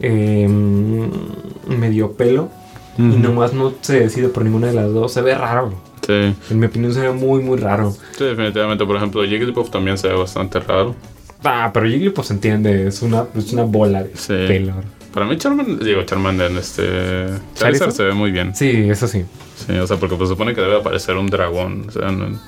eh, 0.00 0.48
medio 1.68 2.12
pelo. 2.12 2.50
Y 2.98 3.02
nomás 3.02 3.52
no 3.52 3.74
se 3.82 4.00
decide 4.00 4.28
por 4.28 4.42
ninguna 4.44 4.68
de 4.68 4.72
las 4.72 4.92
dos. 4.92 5.12
Se 5.12 5.20
ve 5.20 5.34
raro. 5.34 5.72
Sí, 6.06 6.34
En 6.50 6.58
mi 6.58 6.66
opinión, 6.66 6.94
se 6.94 7.00
ve 7.00 7.12
muy, 7.12 7.42
muy 7.42 7.58
raro. 7.58 7.94
sí, 8.16 8.24
definitivamente. 8.24 8.84
Por 8.86 8.96
ejemplo, 8.96 9.22
Jigglypuff 9.24 9.70
también 9.70 9.98
se 9.98 10.08
ve 10.08 10.14
bastante 10.14 10.60
raro. 10.60 10.94
Ah, 11.44 11.70
pero 11.74 11.86
Jigglypuff 11.86 12.26
se 12.26 12.32
entiende. 12.34 12.86
Es 12.88 13.02
una, 13.02 13.26
es 13.36 13.52
una 13.52 13.64
bola 13.64 14.02
de 14.04 14.10
Sí. 14.16 14.28
pelo. 14.48 14.72
Para 15.12 15.26
mí 15.26 15.36
Charmander, 15.36 15.82
digo 15.84 16.02
Charmander, 16.04 16.50
este... 16.52 16.82
¿Charizard? 16.86 17.54
Charizard 17.54 17.90
se 17.92 18.02
ve 18.04 18.12
muy 18.12 18.30
bien. 18.30 18.54
Sí, 18.54 18.70
eso 18.90 19.06
sí. 19.08 19.24
Sí, 19.66 19.72
o 19.76 19.86
sea, 19.86 19.96
porque 19.98 20.16
pues 20.16 20.28
supone 20.28 20.54
que 20.54 20.60
debe 20.60 20.76
aparecer 20.76 21.16
un 21.16 21.26
dragón. 21.28 21.84
O 21.88 21.90
sea, 21.90 22.10
no- 22.10 22.38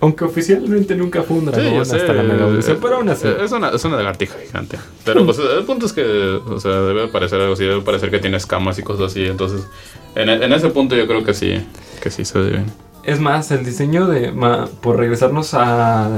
Aunque 0.00 0.24
oficialmente 0.24 0.94
nunca 0.94 1.22
fue 1.22 1.38
un 1.38 1.46
Sí, 1.46 1.50
dragón 1.50 1.84
sé, 1.86 1.96
hasta 1.96 2.12
la 2.12 2.22
mega 2.22 2.42
evolución, 2.44 2.76
eh, 2.76 2.78
pero 2.80 2.96
aún 2.96 3.08
así. 3.08 3.26
Es 3.26 3.50
una, 3.50 3.70
es 3.70 3.84
una 3.84 3.96
lagartija 3.96 4.36
gigante. 4.46 4.78
Pero 5.04 5.24
pues 5.24 5.38
el 5.38 5.64
punto 5.64 5.86
es 5.86 5.92
que, 5.92 6.02
o 6.04 6.60
sea, 6.60 6.72
debe 6.82 7.04
aparecer 7.06 7.40
algo 7.40 7.54
así, 7.54 7.64
debe 7.64 7.80
parecer 7.80 8.10
que 8.10 8.20
tiene 8.20 8.36
escamas 8.36 8.78
y 8.78 8.82
cosas 8.82 9.06
así. 9.10 9.24
Entonces, 9.26 9.66
en, 10.14 10.28
en 10.28 10.52
ese 10.52 10.68
punto 10.68 10.94
yo 10.94 11.06
creo 11.08 11.24
que 11.24 11.34
sí, 11.34 11.66
que 12.00 12.10
sí 12.10 12.24
se 12.24 12.38
ve 12.38 12.50
bien. 12.50 12.66
Es 13.02 13.18
más, 13.20 13.50
el 13.50 13.64
diseño 13.64 14.06
de. 14.06 14.30
ma- 14.32 14.68
por 14.80 14.96
regresarnos 14.98 15.54
a 15.54 16.08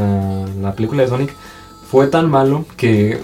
la 0.61 0.75
película 0.75 1.03
de 1.03 1.09
Sonic, 1.09 1.33
fue 1.91 2.07
tan 2.09 2.29
malo 2.31 2.65
que 2.77 3.19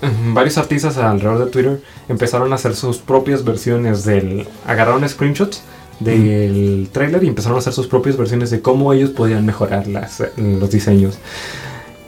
mm, 0.00 0.32
varios 0.34 0.56
artistas 0.56 0.96
alrededor 0.98 1.44
de 1.44 1.50
Twitter 1.50 1.82
empezaron 2.08 2.52
a 2.52 2.54
hacer 2.54 2.74
sus 2.76 2.98
propias 2.98 3.44
versiones 3.44 4.04
del. 4.04 4.46
Agarraron 4.66 5.06
screenshots 5.08 5.62
del 6.00 6.88
trailer 6.92 7.24
y 7.24 7.28
empezaron 7.28 7.56
a 7.56 7.58
hacer 7.60 7.72
sus 7.72 7.86
propias 7.86 8.16
versiones 8.16 8.50
de 8.50 8.60
cómo 8.60 8.92
ellos 8.92 9.10
podían 9.10 9.44
mejorar 9.46 9.86
las, 9.86 10.22
los 10.36 10.70
diseños. 10.70 11.18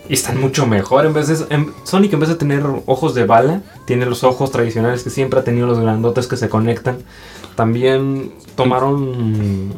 Y 0.08 0.14
están 0.14 0.40
mucho 0.40 0.66
mejor. 0.66 1.06
En 1.06 1.12
vez 1.14 1.28
de, 1.28 1.54
en- 1.54 1.70
Sonic, 1.84 2.12
en 2.12 2.20
vez 2.20 2.28
de 2.28 2.34
tener 2.34 2.62
ojos 2.86 3.14
de 3.14 3.26
bala, 3.26 3.62
tiene 3.84 4.06
los 4.06 4.24
ojos 4.24 4.50
tradicionales 4.50 5.04
que 5.04 5.10
siempre 5.10 5.38
ha 5.38 5.44
tenido 5.44 5.66
los 5.68 5.78
grandotes 5.78 6.26
que 6.26 6.36
se 6.36 6.48
conectan. 6.48 6.98
También 7.54 8.32
tomaron. 8.56 9.72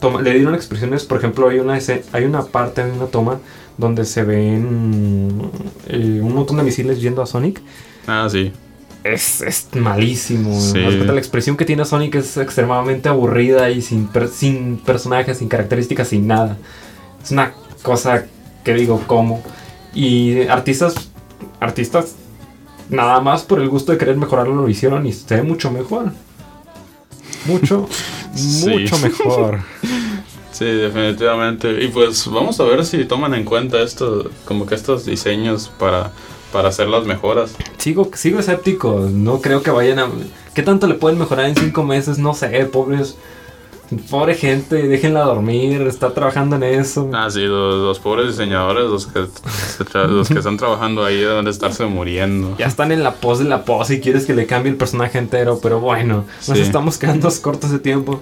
toma- 0.00 0.22
le 0.22 0.32
dieron 0.34 0.54
expresiones. 0.54 1.04
Por 1.04 1.18
ejemplo, 1.18 1.48
hay 1.48 1.58
una, 1.58 1.76
hay 2.12 2.24
una 2.24 2.42
parte, 2.44 2.82
hay 2.82 2.90
una 2.92 3.06
toma 3.06 3.38
donde 3.76 4.04
se 4.04 4.22
ven 4.22 5.40
eh, 5.88 6.20
un 6.22 6.32
montón 6.34 6.56
de 6.58 6.62
misiles 6.62 7.00
yendo 7.00 7.20
a 7.22 7.26
Sonic. 7.26 7.60
Ah, 8.06 8.28
sí. 8.30 8.52
Es, 9.04 9.42
es 9.42 9.68
malísimo. 9.74 10.58
Sí. 10.60 10.78
La 10.80 11.14
expresión 11.18 11.56
que 11.56 11.64
tiene 11.66 11.84
Sonic 11.84 12.14
es 12.16 12.36
extremadamente 12.38 13.08
aburrida 13.08 13.70
y 13.70 13.82
sin, 13.82 14.06
per- 14.08 14.28
sin 14.28 14.78
personajes, 14.78 15.38
sin 15.38 15.48
características, 15.48 16.08
sin 16.08 16.26
nada. 16.26 16.56
Es 17.22 17.30
una 17.30 17.52
cosa 17.82 18.24
que 18.64 18.72
digo, 18.74 19.02
¿cómo? 19.06 19.42
Y 19.94 20.46
artistas, 20.48 20.94
artistas, 21.60 22.14
nada 22.88 23.20
más 23.20 23.42
por 23.42 23.60
el 23.60 23.68
gusto 23.68 23.92
de 23.92 23.98
querer 23.98 24.16
mejorarlo 24.16 24.54
lo 24.54 24.68
hicieron 24.68 25.06
y 25.06 25.12
se 25.12 25.36
ve 25.36 25.42
mucho 25.42 25.70
mejor. 25.70 26.12
Mucho, 27.46 27.86
Sí. 28.34 28.68
mucho 28.70 28.98
mejor. 28.98 29.60
Sí, 30.52 30.66
definitivamente. 30.66 31.82
Y 31.82 31.88
pues 31.88 32.28
vamos 32.28 32.60
a 32.60 32.62
ver 32.62 32.86
si 32.86 33.04
toman 33.06 33.34
en 33.34 33.44
cuenta 33.44 33.82
esto, 33.82 34.30
como 34.44 34.66
que 34.66 34.76
estos 34.76 35.04
diseños 35.04 35.68
para, 35.80 36.12
para 36.54 36.68
hacer 36.68 36.88
las 36.88 37.04
mejoras. 37.04 37.56
Sigo, 37.78 38.08
sigo 38.14 38.38
escéptico. 38.38 39.08
No 39.12 39.40
creo 39.40 39.62
que 39.62 39.72
vayan 39.72 39.98
a. 39.98 40.08
¿Qué 40.54 40.62
tanto 40.62 40.86
le 40.86 40.94
pueden 40.94 41.18
mejorar 41.18 41.46
en 41.46 41.56
cinco 41.56 41.82
meses? 41.82 42.16
No 42.18 42.32
sé, 42.32 42.48
pobres. 42.66 43.16
Pobre 44.08 44.34
gente, 44.34 44.88
déjenla 44.88 45.24
dormir, 45.24 45.82
está 45.82 46.14
trabajando 46.14 46.56
en 46.56 46.62
eso. 46.62 47.10
Ah, 47.12 47.28
sí, 47.30 47.42
los, 47.42 47.74
los 47.74 47.98
pobres 47.98 48.28
diseñadores, 48.28 48.84
los 48.88 49.06
que, 49.06 49.26
los 50.08 50.28
que 50.28 50.38
están 50.38 50.56
trabajando 50.56 51.04
ahí 51.04 51.18
deben 51.18 51.44
de 51.44 51.50
estarse 51.50 51.84
muriendo. 51.84 52.56
Ya 52.56 52.66
están 52.66 52.92
en 52.92 53.02
la 53.02 53.14
pos 53.16 53.40
de 53.40 53.44
la 53.44 53.64
pos 53.64 53.90
y 53.90 54.00
quieres 54.00 54.24
que 54.26 54.32
le 54.34 54.46
cambie 54.46 54.70
el 54.72 54.78
personaje 54.78 55.18
entero, 55.18 55.58
pero 55.62 55.80
bueno, 55.80 56.24
nos 56.48 56.56
Sí. 56.56 56.62
estamos 56.62 56.96
quedando 56.98 57.28
cortos 57.42 57.70
de 57.72 57.78
tiempo. 57.78 58.20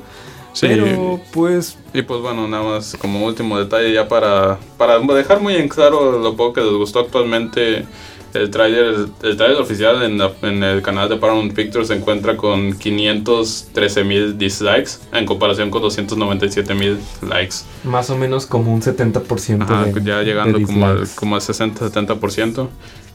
Sí. 0.53 0.67
Pero 0.69 1.21
pues 1.33 1.79
Y 1.95 2.03
pues 2.03 2.21
bueno, 2.21 2.47
nada 2.49 2.63
más 2.65 2.97
como 3.01 3.25
último 3.25 3.59
detalle 3.59 3.93
ya 3.95 4.07
para, 4.09 4.59
para 4.77 4.99
dejar 4.99 5.41
muy 5.41 5.55
en 5.57 5.69
claro 5.69 6.19
lo 6.19 6.35
poco 6.37 6.55
que 6.55 6.61
les 6.61 6.73
gustó 6.73 6.99
actualmente 7.01 7.87
el 8.35 8.51
trailer, 8.51 8.95
el 9.23 9.37
trailer 9.37 9.61
oficial 9.61 10.03
en, 10.03 10.19
la- 10.19 10.33
en 10.43 10.63
el 10.63 10.83
canal 10.83 11.09
de 11.09 11.17
Paramount 11.17 11.53
Pictures 11.55 11.89
se 11.89 11.95
encuentra 11.95 12.37
con 12.37 12.73
513 12.79 14.05
mil 14.05 14.39
dislikes 14.39 14.93
en 15.13 15.27
comparación 15.27 15.71
con 15.71 15.83
297 15.83 16.75
mil 16.75 16.99
likes. 17.29 17.57
más 17.85 18.11
o 18.11 18.17
menos 18.17 18.47
como 18.47 18.73
un 18.73 18.81
70% 18.83 19.63
Ajá, 19.63 19.85
de, 19.85 20.03
ya 20.03 20.23
llegando 20.23 20.59
de 20.59 20.65
como 20.65 20.87
al, 20.87 21.09
como 21.15 21.35
al 21.37 21.41
60-70%. 21.43 22.69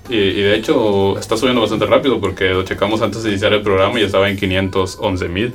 Y, 0.09 0.15
y 0.15 0.41
de 0.41 0.55
hecho 0.55 1.17
está 1.19 1.35
subiendo 1.37 1.61
bastante 1.61 1.85
rápido 1.85 2.19
porque 2.19 2.49
lo 2.49 2.63
checamos 2.63 3.01
antes 3.01 3.23
de 3.23 3.29
iniciar 3.31 3.53
el 3.53 3.61
programa 3.61 3.99
y 3.99 4.03
estaba 4.03 4.29
en 4.29 4.37
511 4.37 5.27
mil. 5.29 5.53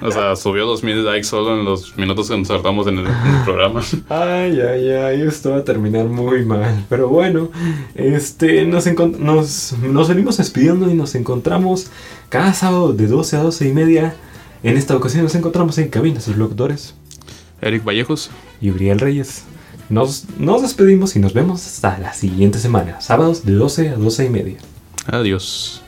o 0.00 0.10
sea, 0.10 0.36
subió 0.36 0.66
2000 0.66 1.04
likes 1.04 1.24
solo 1.24 1.58
en 1.58 1.64
los 1.64 1.96
minutos 1.96 2.28
que 2.30 2.36
nos 2.38 2.48
tardamos 2.48 2.86
en 2.86 2.98
el, 2.98 3.06
en 3.06 3.34
el 3.36 3.44
programa. 3.44 3.82
Ay, 4.08 4.60
ay, 4.60 4.88
ay, 4.90 5.22
esto 5.22 5.50
va 5.50 5.58
a 5.58 5.64
terminar 5.64 6.06
muy 6.06 6.44
mal. 6.44 6.84
Pero 6.88 7.08
bueno, 7.08 7.50
este, 7.94 8.64
nos, 8.64 8.86
nos, 9.18 9.72
nos 9.82 10.08
venimos 10.08 10.36
despidiendo 10.38 10.90
y 10.90 10.94
nos 10.94 11.14
encontramos 11.14 11.90
cada 12.28 12.54
sábado 12.54 12.92
de 12.92 13.06
12 13.06 13.36
a 13.36 13.40
12 13.40 13.68
y 13.68 13.72
media. 13.72 14.16
En 14.62 14.76
esta 14.76 14.96
ocasión 14.96 15.24
nos 15.24 15.34
encontramos 15.34 15.76
en 15.78 15.88
cabinas 15.88 16.24
sus 16.24 16.36
locutores 16.36 16.94
Eric 17.60 17.84
Vallejos. 17.84 18.30
y 18.60 18.70
Uriel 18.70 18.98
Reyes. 19.00 19.44
Nos, 19.92 20.24
despedimos 20.62 21.16
y 21.16 21.18
nos 21.18 21.34
vemos 21.34 21.66
hasta 21.66 21.98
la 21.98 22.14
siguiente 22.14 22.58
semana, 22.58 23.02
sábados 23.02 23.44
de 23.44 23.52
12 23.52 23.90
a 23.90 23.96
12 23.96 24.24
y 24.24 24.30
media. 24.30 24.56
Adiós. 25.06 25.81